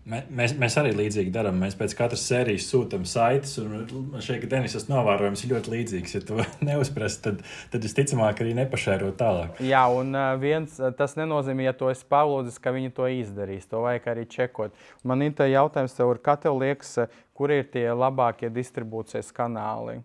[0.03, 1.61] Mēs, mēs arī līdzīgi darām.
[1.63, 6.15] Mēs pēc katras sērijas sūtām saites, un šeit Denisas novērojums ir ļoti līdzīgs.
[6.17, 9.61] Ja to neuzprast, tad, tad visticamāk arī nepašēro tālāk.
[9.63, 10.11] Jā, un
[10.43, 13.69] viens, tas nenozīmē, ja to es pavlūdzu, ka viņi to izdarīs.
[13.71, 14.75] To vajag arī čekot.
[15.07, 16.97] Man ir jautājums, tev, kā tev liekas,
[17.39, 20.01] kur ir tie labākie distribūcijas kanāli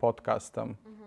[0.00, 0.72] podkastam?
[0.72, 1.01] Mm.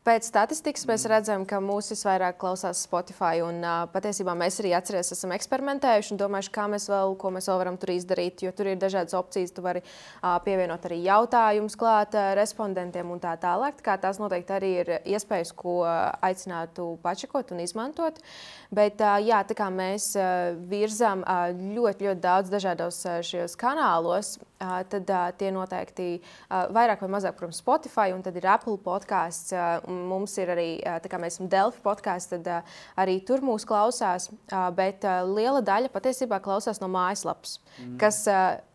[0.00, 3.42] Pēc statistikas mēs redzam, ka mūsu visvairāk klausās Spotify.
[3.44, 7.50] Un, uh, patiesībā mēs arī atceramies, esam eksperimentējuši un domājuši, kā mēs vēl, ko mēs
[7.50, 8.40] vēl varam tur izdarīt.
[8.46, 9.52] Jo tur ir dažādas opcijas.
[9.52, 13.84] Tu vari uh, pievienot arī jautājumus klāt uh, respondentiem un tā tālāk.
[13.84, 18.22] Tā tās noteikti arī ir iespējas, ko aicinātu pačakot un izmantot.
[18.72, 23.60] Bet uh, jā, tā kā mēs uh, virzām uh, ļoti, ļoti daudz dažādos uh, šajos
[23.60, 26.08] kanālos, uh, tad tie noteikti
[26.50, 29.54] vairāk vai mazāk, protams, Spotify un tad ir Apple podkāsts.
[29.88, 32.50] Mums ir arī, kā mēs esam Delfi podkāsts, tad
[33.00, 34.28] arī tur mūs klausās.
[34.76, 37.96] Bet liela daļa patiesībā klausās no mājaslapas, mm.
[38.00, 38.24] kas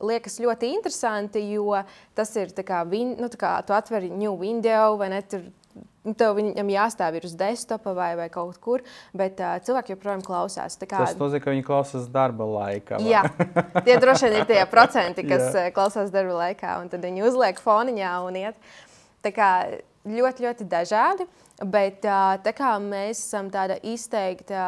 [0.03, 1.75] liekas ļoti interesanti, jo
[2.17, 5.21] tas ir kā, nu, kā tu atver new window vai ne.
[5.25, 5.47] Tur,
[6.05, 8.83] Tev viņam jāstāv uz desktopa vai, vai kaut kur,
[9.17, 10.77] bet uh, cilvēki joprojām klausās.
[10.83, 10.99] Kā...
[10.99, 13.01] Tas nozīmē, ka viņi klausās darba laikā.
[13.01, 13.09] Vai?
[13.09, 13.23] Jā,
[13.87, 18.13] tie droši vien ir tie procenti, kas klausās darba laikā, un tad viņi uzliek foniņā
[18.27, 18.71] un iet.
[19.25, 19.49] Tā kā
[20.05, 21.25] ļoti, ļoti dažādi.
[21.55, 24.59] Bet tā kā mēs esam tāda izteikta,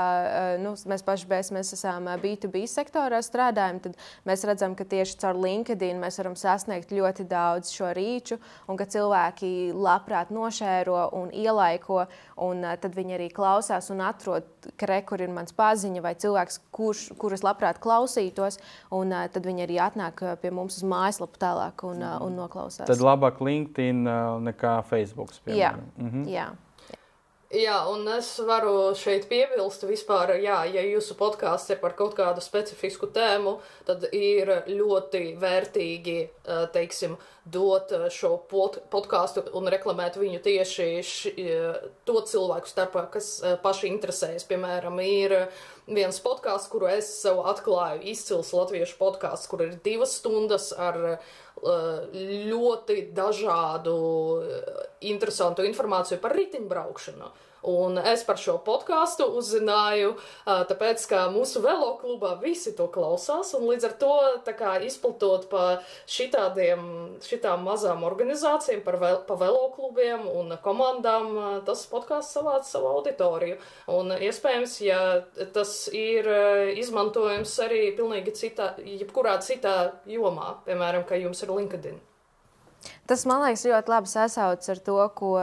[0.64, 5.36] nu, mēs paši mēs, mēs esam B2B sektorā strādājam, tad mēs redzam, ka tieši caur
[5.36, 8.38] LinkedIn mēs varam sasniegt ļoti daudz šo rīču,
[8.72, 12.06] un ka cilvēki labprāt nošēro un ielaiko,
[12.48, 14.48] un tad viņi arī klausās un atrod,
[14.80, 18.62] ka re, kur ir mans paziņa vai cilvēks, kurš, kurus labprāt klausītos,
[18.96, 22.88] un tad viņi arī atnāk pie mums uz mājaslapu tālāk un, un noklausās.
[22.88, 24.08] Tad labāk LinkedIn
[24.48, 25.36] nekā Facebook.
[25.44, 25.84] Piemēram.
[25.84, 26.08] Jā.
[26.08, 26.26] Mhm.
[26.32, 26.48] jā.
[27.48, 32.44] Jā, un es varu šeit piebilst, vispār, jā, ja jūsu podkāsts ir par kaut kādu
[32.44, 33.54] specifisku tēmu,
[33.88, 36.18] tad ir ļoti vērtīgi,
[36.76, 37.16] teiksim,
[37.48, 41.34] dot šo pod podkāstu un reklamēt viņu tieši ši,
[42.04, 43.32] to cilvēku starpā, kas
[43.64, 44.44] paši interesējas.
[44.52, 45.38] Piemēram, ir
[45.88, 51.22] viens podkāsts, kuru es sev atklāju, izcils latviešu podkāsts, kur ir divas stundas ar
[51.64, 53.98] ļoti dažādu
[55.10, 57.32] interesantu informāciju par riteņbraukšanu.
[57.66, 60.14] Un es par šo podkāstu uzzināju,
[60.46, 64.14] tāpēc, ka mūsu velo klubā visi to klausās, un līdz ar to
[64.48, 65.64] kā, izplatot pa
[66.06, 72.92] šitādiem, šitām mazām organizācijām, par vel, pa velo klubiem un komandām, tas podkāsts savāca savu
[72.96, 73.58] auditoriju.
[73.98, 75.02] Un iespējams, ja
[75.56, 76.30] tas ir
[76.78, 81.98] izmantojams arī pilnīgi citā, jebkurā citā jomā, piemēram, ka jums ir LinkedIn.
[83.08, 85.34] Tas man liekas ļoti labi sasaucas ar to, ko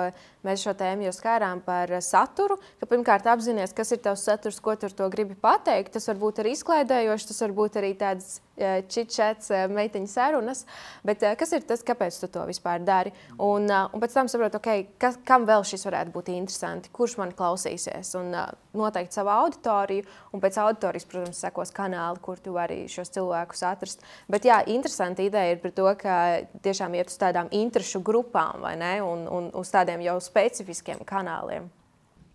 [0.45, 2.59] mēs šo tēmu jau skārām par saturu.
[2.81, 5.95] Ka pirmkārt, apzināties, kas ir tavs saturs, ko tu ar to gribi pateikt.
[5.97, 10.62] Tas var būt arī izklaidējoši, tas var būt arī tāds čitčets, meiteņu sarunas.
[11.07, 13.11] Bet kas ir tas, kāpēc tu to vispār dari?
[13.43, 17.35] Un, un pēc tam saprotu, okay, kas, kam vēl šis varētu būt interesanti, kurš man
[17.35, 18.12] klausīsies.
[18.21, 18.31] Un
[18.75, 24.07] noteikti savu auditoriju, un pēc auditorijas, protams, sekos kanāli, kur tu vari šos cilvēkus atrast.
[24.31, 26.17] Bet jā, interesanti ideja ir par to, ka
[26.62, 31.71] tiešām iet uz tādām interešu grupām vai ne, un, un uz tādiem jau specifiskiem kanāliem.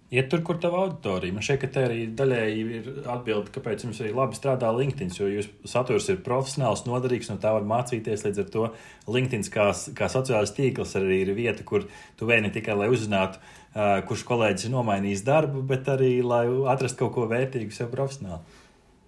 [0.09, 1.33] Iet tur, kur tā auditorija.
[1.35, 5.11] Man šeit arī daļēji ir atbilde, kāpēc jums arī labi strādā LinkedIn.
[5.13, 8.23] Jo jūsu saturs ir profesionāls, noderīgs, un tā var mācīties.
[8.25, 8.63] Līdz ar to
[9.05, 9.67] LinkedIn kā,
[9.99, 11.85] kā sociālais tīkls arī ir vieta, kur
[12.17, 16.47] tu vēni ne tikai lai uzzinātu, uh, kurš kolēģis ir nomainījis darbu, bet arī lai
[16.73, 18.58] atrastu kaut ko vērtīgu sev profesionāli.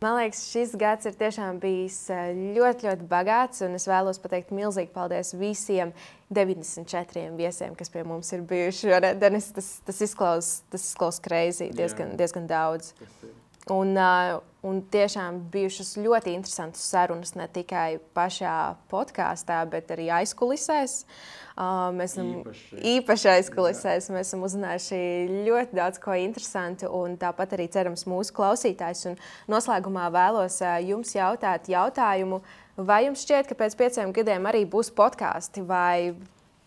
[0.01, 3.61] Man liekas, šis gads ir tiešām bijis eh, ļoti, ļoti bagāts.
[3.61, 5.91] Es vēlos pateikt milzīgi paldies visiem
[6.33, 8.95] 94 viesiem, kas pie mums ir bijuši.
[9.21, 12.95] Denis, tas, tas izklausās izklaus kreizi, diezgan, diezgan daudz.
[12.97, 21.03] Un, uh, un tiešām bijušas ļoti interesantas sarunas ne tikai pašā podkāstā, bet arī aizkulisēs.
[21.51, 24.07] Uh, mēs esam īpaši, īpaši aizkulisēs.
[24.07, 24.15] Jā.
[24.15, 25.01] Mēs esam uzzinājuši
[25.47, 29.03] ļoti daudz ko interesantu, un tāpat arī cerams mūsu klausītājs.
[29.11, 29.19] Un
[29.51, 32.41] noslēgumā vēlos uh, jums jautāt jautājumu,
[32.77, 36.15] vai jums šķiet, ka pēc pieciem gadiem arī būs podkāsti, vai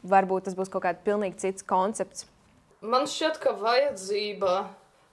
[0.05, 2.29] varbūt tas būs kaut kāds pilnīgi cits koncepts?
[2.85, 4.59] Man šķiet, ka vajadzība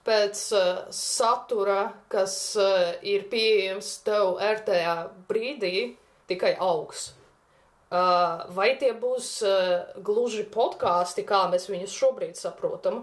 [0.06, 4.96] pēc uh, satura, kas uh, ir pieejams tev ērtajā
[5.30, 5.74] brīdī,
[6.30, 7.12] tikai augs.
[7.92, 13.02] Uh, vai tie būs uh, gluži podkāsti, kā mēs viņus šobrīd saprotam?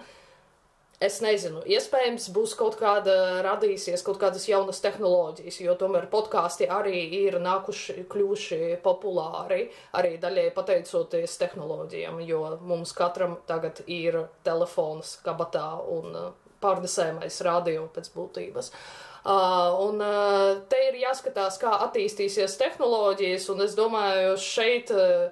[0.99, 3.13] Es nezinu, iespējams, būs kaut kāda
[3.45, 10.49] radīsies, kaut kādas jaunas tehnoloģijas, jo tomēr podkāsti arī ir nākuši, kļuvuši populāri, arī daļai
[10.57, 18.71] pateicoties tehnoloģijām, jo mums katram tagad ir telefons kabatā un uh, pārnesējamais radio pēc būtības.
[19.19, 25.27] Uh, un uh, te ir jāskatās, kā attīstīsies tehnoloģijas, un es domāju, šeit uh,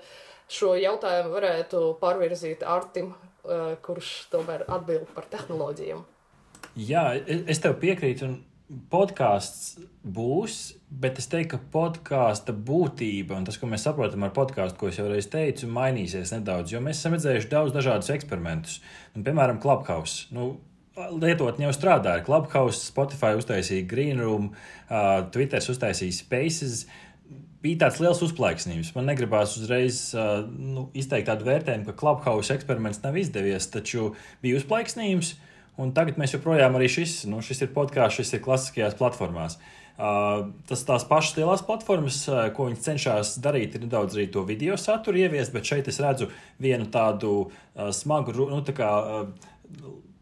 [0.52, 6.04] šo jautājumu varētu pārvirzīt Artim, uh, kurš tomēr atbild par tehnoloģijām.
[6.78, 8.36] Jā, es tev piekrītu, un
[8.92, 14.80] podkāsts būs, bet es teiktu, ka podkāsta būtība un tas, ko mēs saprotam ar podkāstu,
[14.80, 18.82] ko es jau reiz teicu, mainīsies nedaudz, jo mēs esam redzējuši daudz dažādus eksperimentus.
[19.16, 20.28] Un, piemēram, Clubhouse.
[20.36, 20.58] Nu,
[20.98, 22.24] lietotņi jau strādāja.
[22.26, 26.86] Clubhouse, Spotify uztaisīja Green Room, uh, Twitter uztaisīja Spaces.
[27.64, 28.94] Bija tāds liels uzplaiksnījums.
[28.96, 34.62] Man negribās uzreiz uh, nu, izteikt tādu vērtējumu, ka Clubhouse eksperiments nav izdevies, taču bija
[34.62, 35.36] uzplaiksnījums.
[35.78, 39.60] Un tagad mēs joprojām arī šis, nu, šis ir podkāsts, šis ir klasiskajās platformās.
[39.98, 44.44] Uh, tas tās pašas lielās platformas, uh, ko viņi cenšas darīt, ir nedaudz arī to
[44.46, 46.30] video saturu ieviest, bet šeit es redzu
[46.62, 49.48] vienu tādu uh, smagu, nu, tā kā uh,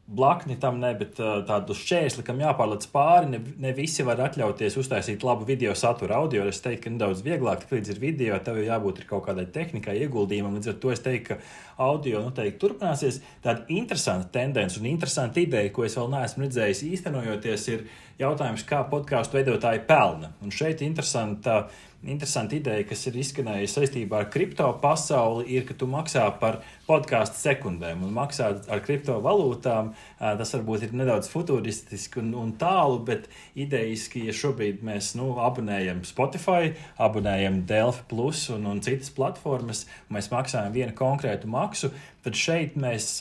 [0.08, 3.30] blakni tam ne, bet uh, tādu šķērsli, kam jāpārlec pāri.
[3.32, 6.14] Ne, ne visi var atļauties uztaisīt labu video saturu.
[6.14, 9.48] Audio es teiktu, ka nedaudz vieglāk, tik līdz ir video, tev ir jābūt kaut kādai
[9.56, 10.60] tehnikai, ieguldījumam.
[10.60, 13.20] Līdz ar to es teiktu, ka audio noteikti turpināsies.
[13.44, 17.88] Tāda interesanta tendence un interesanta ideja, ko es vēl neesmu redzējis īstenojoties, ir
[18.22, 20.36] jautājums, kā podkāstu veidotāji pelna.
[20.46, 21.66] Un šeit interesanta
[22.12, 27.40] interesanta ideja, kas ir izskanējusi saistībā ar kripto pasauli, ir, ka tu maksā par podkāstu
[27.42, 29.94] sekundēm un maksā ar kriptovalūtām.
[30.20, 36.04] Tas varbūt ir nedaudz futuristiski un, un tālu, bet idejiski, ja šobrīd mēs nu, abonējam
[36.08, 41.92] Spotify, abonējam Delphi Plus un, un citas platformas, mēs maksājam vienu konkrētu maksu,
[42.26, 43.18] tad šeit mēs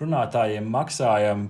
[0.00, 1.48] runātājiem maksājam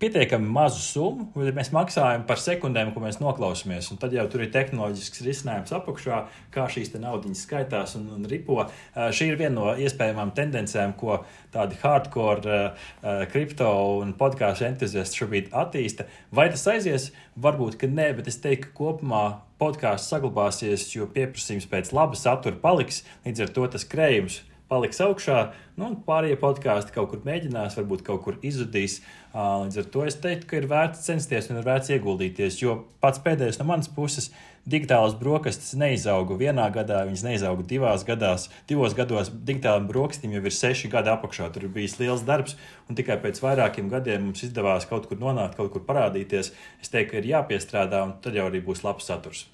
[0.00, 3.88] pietiekami mazu summu, bet mēs maksājam par sekundēm, ko mēs noklausāmies.
[4.00, 6.18] Tad jau tur ir tehnoloģisks risinājums apakšā,
[6.52, 8.58] kā šīs naudas skaitās un, un ripo.
[8.66, 11.22] Uh, šī ir viena no iespējamām tendencēm, ko
[11.54, 12.90] tādi hardcore uh,
[13.32, 13.70] kripto
[14.02, 16.08] un podkāstu entuziasti šobrīd attīsta.
[16.34, 17.10] Vai tas aizies?
[17.40, 19.24] Varbūt, ka nē, bet es teiktu, ka kopumā
[19.60, 23.02] podkāsts saglabāsies, jo pieprasījums pēc laba satura paliks.
[23.24, 25.38] Līdz ar to tas krējums paliks augšā,
[25.76, 28.98] nu, un pārējie podkāsti kaut kur mēģinās, varbūt kaut kur izzudīs.
[29.36, 33.22] Līdz ar to es teiktu, ka ir vērts censties un ir vērts ieguldīties, jo pats
[33.22, 34.30] pēdējais no manas puses-
[34.74, 38.48] digitālas brokastis neizauga vienā gadā, viņas neizauga divās gadās.
[38.66, 41.52] Divos gados digitālajiem brokastīm jau ir seši gadi apakšā.
[41.52, 42.56] Tur ir bijis liels darbs,
[42.88, 46.50] un tikai pēc vairākiem gadiem mums izdevās kaut kur nonākt, kaut kur parādīties.
[46.82, 49.46] Es teiktu, ka ir jāpiestrādā, un tad jau arī būs labs saturs.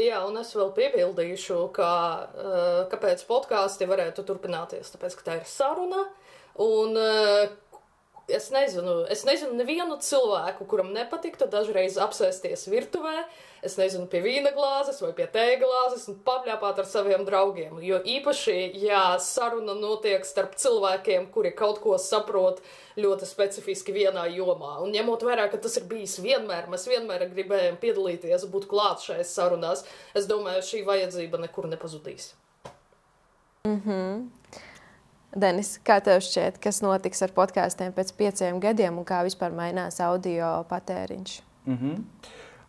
[0.00, 1.88] Jā, un es vēl piebildīšu, ka,
[2.32, 4.94] uh, kāpēc podkāsti varētu turpināties.
[4.94, 6.06] Tāpēc, ka tā ir saruna,
[6.64, 7.42] un uh,
[8.34, 13.22] es nezinu, es nezinu nevienu cilvēku, kuram nepatiktu dažreiz apsēsties virtuvē,
[13.62, 17.78] es nezinu, pie vīna glāzes vai pie tēja glāzes un papļāpāt ar saviem draugiem.
[17.84, 22.60] Jo īpaši, ja saruna notiek starp cilvēkiem, kuri kaut ko saprot
[22.98, 27.80] ļoti specifiski vienā jomā, un ņemot vērā, ka tas ir bijis vienmēr, mēs vienmēr gribējām
[27.82, 29.86] piedalīties, būt klāt šajās sarunās,
[30.18, 32.32] es domāju, šī vajadzība nekur nepazudīs.
[33.64, 34.70] Mm -hmm.
[35.32, 39.96] Denis, kā tev šķiet, kas notiks ar podkāstiem pēc pieciem gadiem un kā vispār mainās
[40.04, 41.40] audio patēriņš?
[41.64, 42.02] Mm -hmm.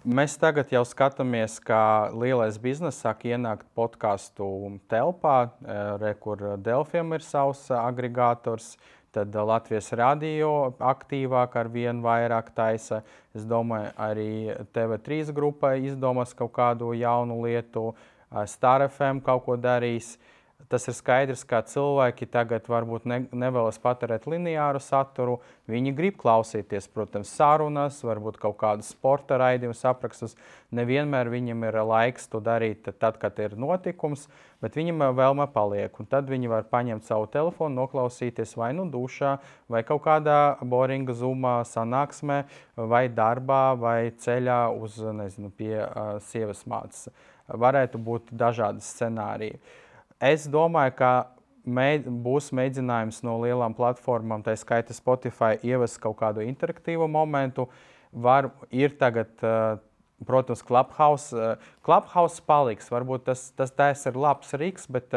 [0.04, 7.14] Mēs tagad jau skatāmies, kā lielais bizness sāk ienākt podkāstu telpā, eh, re, kur Delfiem
[7.14, 8.78] ir savs agregators.
[9.12, 13.02] Tad Latvijas radio aktīvāk ar vienu vairāk taisa.
[13.36, 17.94] Es domāju, arī TV3 grupai izdomās kaut kādu jaunu lietu,
[18.46, 20.18] Star FM kaut ko darīs.
[20.18, 20.33] Uh,
[20.74, 25.36] Tas ir skaidrs, ka cilvēki tagad varbūt ne, nevēlas patērēt lineāru saturu.
[25.70, 30.34] Viņi grib klausīties, protams, sarunas, varbūt kaut kādus sporta raidījumus, aprakstus.
[30.74, 34.24] Nevienmēr viņam ir laiks to darīt tad, kad ir notikums,
[34.66, 35.94] bet viņam vēlme paliek.
[36.02, 39.36] Un tad viņi var paņemt savu telefonu, noklausīties vai nu dušā,
[39.70, 40.40] vai kaut kādā
[40.74, 42.40] boringa zumā, sanāksmē,
[42.82, 47.06] vai darbā, vai ceļā uz, nezinu, pie uh, sievas mātes.
[47.46, 49.62] Varētu būt dažādi scenāriji.
[49.62, 49.80] Uh,
[50.24, 51.12] Es domāju, ka
[51.68, 57.68] mēģ, būs mēģinājums no lielām platformām, tā skaitā Spotify, ievest kaut kādu interaktīvu momentu.
[58.14, 59.34] Var, ir tagad,
[60.24, 61.58] protams, Clubhouse.
[61.84, 62.88] Clubhouse paliks.
[62.94, 65.12] Varbūt tas, tas, tas ir labs rīks, bet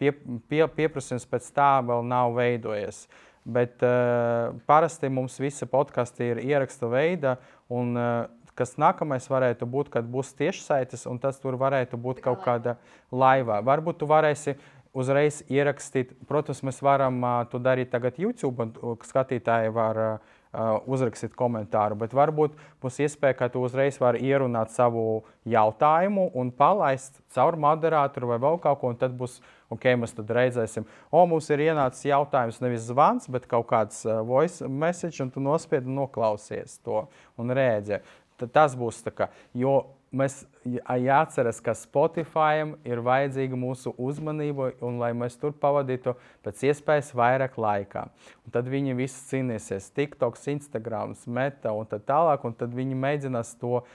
[0.00, 0.12] pie,
[0.50, 3.06] pie, pieprasījums pēc tā vēl nav veidojies.
[3.50, 7.38] Bet uh, parasti mums visi podkāsti ir ieraksta veida,
[7.72, 8.26] un uh,
[8.60, 12.76] kas nākamais varētu būt, kad būs tiešsaites, un tas tur varētu būt kaut kāda
[13.10, 13.62] laivā.
[13.64, 14.58] Varbūt tu varēsi
[14.96, 21.36] uzreiz ierakstīt, protams, mēs varam uh, to darīt tagad YouTube, un skatītāji var uh, uzrakstīt
[21.38, 27.58] komentāru, bet varbūt būs iespēja, ka tu uzreiz vari ierunāt savu jautājumu un palaist caur
[27.60, 29.38] moderātoru vai vēl kaut ko, un tad būs
[29.70, 34.66] ok, mēs tad redzēsim, o, mums ir ienācis jautājums, nevis zvans, bet kaut kāds voice
[34.66, 37.04] message, un tu nospiedi un noklausies to
[37.38, 38.00] un rēģē
[38.48, 39.28] tas būs tā kā.
[39.52, 39.74] Jo
[40.10, 47.12] mēs jāatceras, ka Spotify ir vajadzīga mūsu uzmanība, un lai mēs tur pavadītu pēc iespējas
[47.16, 48.08] vairāk laika.
[48.44, 53.54] Un tad viņi visi cīnīsies, TikTok, Instagram, Meta un tā tālāk, un tad viņi mēģinās
[53.60, 53.86] to uh,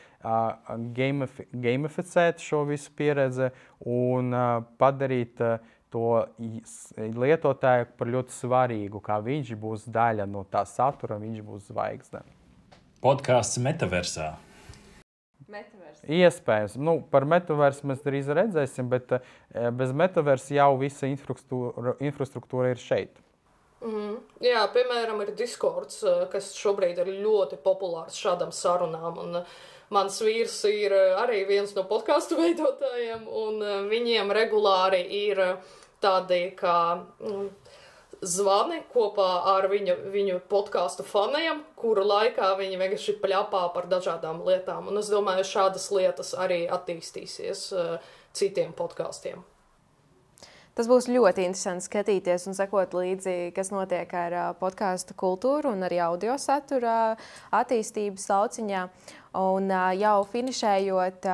[0.95, 5.59] gamifi gamificēt šo visu pieredzi un uh, padarīt uh,
[5.91, 6.23] to
[6.97, 12.23] lietotāju par ļoti svarīgu, kā viņš būs daļa no tā satura, viņš būs zvaigzne
[13.05, 14.33] podkāsts metaversā.
[15.45, 16.01] Metaverse.
[16.09, 22.73] Iespējams, nu, par metaversu mēs drīz redzēsim, bet eh, bez metaversa jau visa infrastruktūra, infrastruktūra
[22.73, 23.21] ir šeit.
[23.85, 29.21] Mm, jā, piemēram, ir Discords, eh, kas šobrīd ir ļoti populārs šādām sarunām.
[29.21, 29.55] Un, eh,
[29.93, 35.45] mans vīrs ir arī viens no podkāstu veidotājiem, un viņiem regulāri ir
[36.01, 36.79] tādi kā.
[37.21, 37.51] Mm,
[38.22, 44.89] zvani kopā ar viņa, viņu podkāstu faniem, kuru laikā viņi vienkārši pļāpā par dažādām lietām.
[44.91, 49.43] Un es domāju, šādas lietas arī attīstīsies uh, citiem podkāstiem.
[50.76, 55.88] Tas būs ļoti interesanti skatīties un sekot līdzi, kas notiek ar uh, podkāstu kultūru un
[55.88, 57.16] arī audio satura
[57.55, 58.84] attīstības lauciņā.
[59.39, 61.32] Un uh, jau finišējot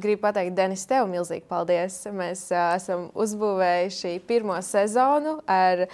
[0.00, 2.02] gribu pateikt, Denis, tev milzīgi paldies.
[2.14, 5.86] Mēs uh, esam uzbūvējuši pirmo sezonu ar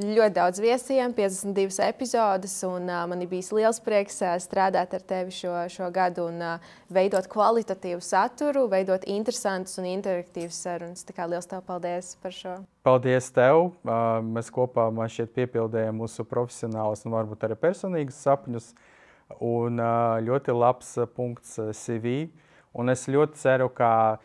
[0.00, 2.54] ļoti daudz viesiem, 52 epizodes.
[2.66, 6.40] Un, uh, man ir bijis liels prieks uh, strādāt ar tevi šo, šo gadu un
[6.44, 11.04] uh, veidot kvalitatīvu saturu, veidot interesantus un interaktīvus sarunas.
[11.06, 12.56] Tā kā liels tev paldies par šo.
[12.86, 13.72] Paldies tev!
[13.84, 18.72] Uh, mēs kopā šeit piepildījām mūsu profesionālus un varbūt arī personīgus sapņus.
[19.38, 22.30] Un uh, ļoti labs punkts CV.
[22.76, 24.18] Un es ļoti ceru, ka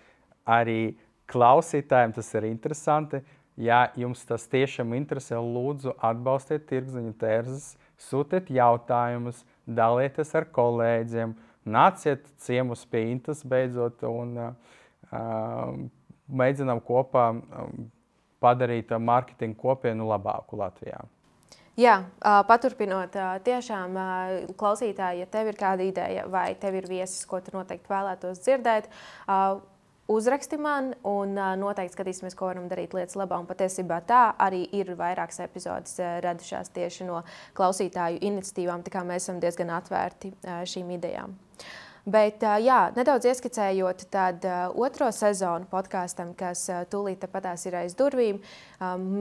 [0.46, 0.96] arī
[1.32, 3.24] klausītājiem tas ir interesanti.
[3.56, 7.70] Ja jums tas tiešām interesē, lūdzu, atbalstiet tirgziņu tērzes,
[8.10, 11.32] sūtiet jautājumus, dalieties ar kolēģiem,
[11.64, 14.52] nāciet ciemos pie Intas beidzot un uh,
[16.28, 17.30] mēģinām kopā
[18.44, 21.00] padarīt mārketingu kopienu labāku Latvijā.
[21.76, 21.98] Jā,
[22.48, 23.98] paturpinot, tiešām
[24.56, 28.88] klausītāji, ja tev ir kāda ideja vai tev ir viesis, ko tu noteikti vēlētos dzirdēt,
[30.08, 33.42] uzraksti man un noteikti skatīsimies, ko varam darīt lietas labā.
[33.44, 37.26] Un patiesībā tā arī ir vairākas epizodes radušās tieši no
[37.60, 40.32] klausītāju iniciatīvām, tā kā mēs esam diezgan atvērti
[40.72, 41.36] šīm idejām.
[42.06, 44.44] Bet, jā, nedaudz ieskicējot tad
[44.78, 48.38] otro sezonu podkāstam, kas tūlīt patās ir aiz durvīm,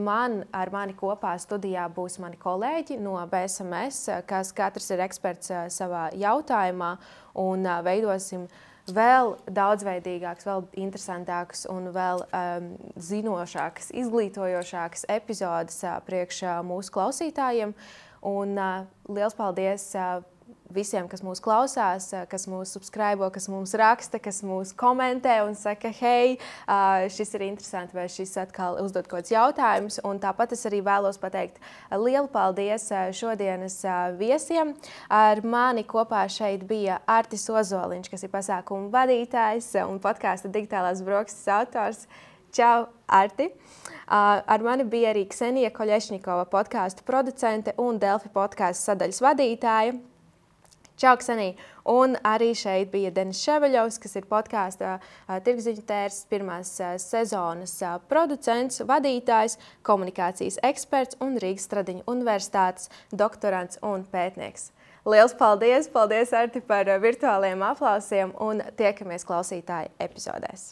[0.05, 6.11] man ar mani kopā studijā būs mani kolēģi no BSMS, kas katrs ir eksperts savā
[6.13, 6.91] jautājumā
[7.41, 8.45] un veidosim
[8.93, 12.69] vēl daudzveidīgākas, vēl interesantākas un vēl um,
[13.01, 17.73] zinošākas, izglītojošākas epizodes uh, priekš uh, mūsu klausītājiem.
[18.25, 19.89] Un, uh, liels paldies!
[19.97, 20.21] Uh,
[20.73, 25.55] visiem, kas mūs klausās, eh, kas mūs subscribe, kas mums raksta, kas mūs komentē un
[25.55, 26.37] saka, hei,
[27.11, 29.99] šis ir interesanti, vai šis atkal uzdod kaut kādus jautājumus.
[30.03, 31.59] Un tāpat es arī vēlos pateikt
[31.91, 33.79] lielu paldies šodienas
[34.17, 34.75] viesiem.
[35.09, 41.47] Ar mani kopā šeit bija Artis Ozoliņš, kas ir pasākumu vadītājs un podkāstu digitālās brokstas
[41.47, 42.07] autors.
[42.55, 43.49] Čau, Arti!
[44.07, 50.14] Ar mani bija arī Ksenija Koļešņikova, podkāstu producente un Delfi podkāstu sadaļas vadītāja.
[50.95, 51.57] Čau, Ksenī!
[51.91, 55.01] Un arī šeit bija Denis Ševeļovs, kas ir podkāstu uh,
[55.43, 63.81] tirgziņu tērs pirmās uh, sezonas uh, producents, vadītājs, komunikācijas eksperts un Rīgas Stradiņu universitātes doktorants
[63.83, 64.69] un pētnieks.
[65.03, 65.91] Liels paldies!
[65.91, 70.71] Paldies, Arti, par virtuāliem aplausiem un tiekamies klausītāju epizodēs!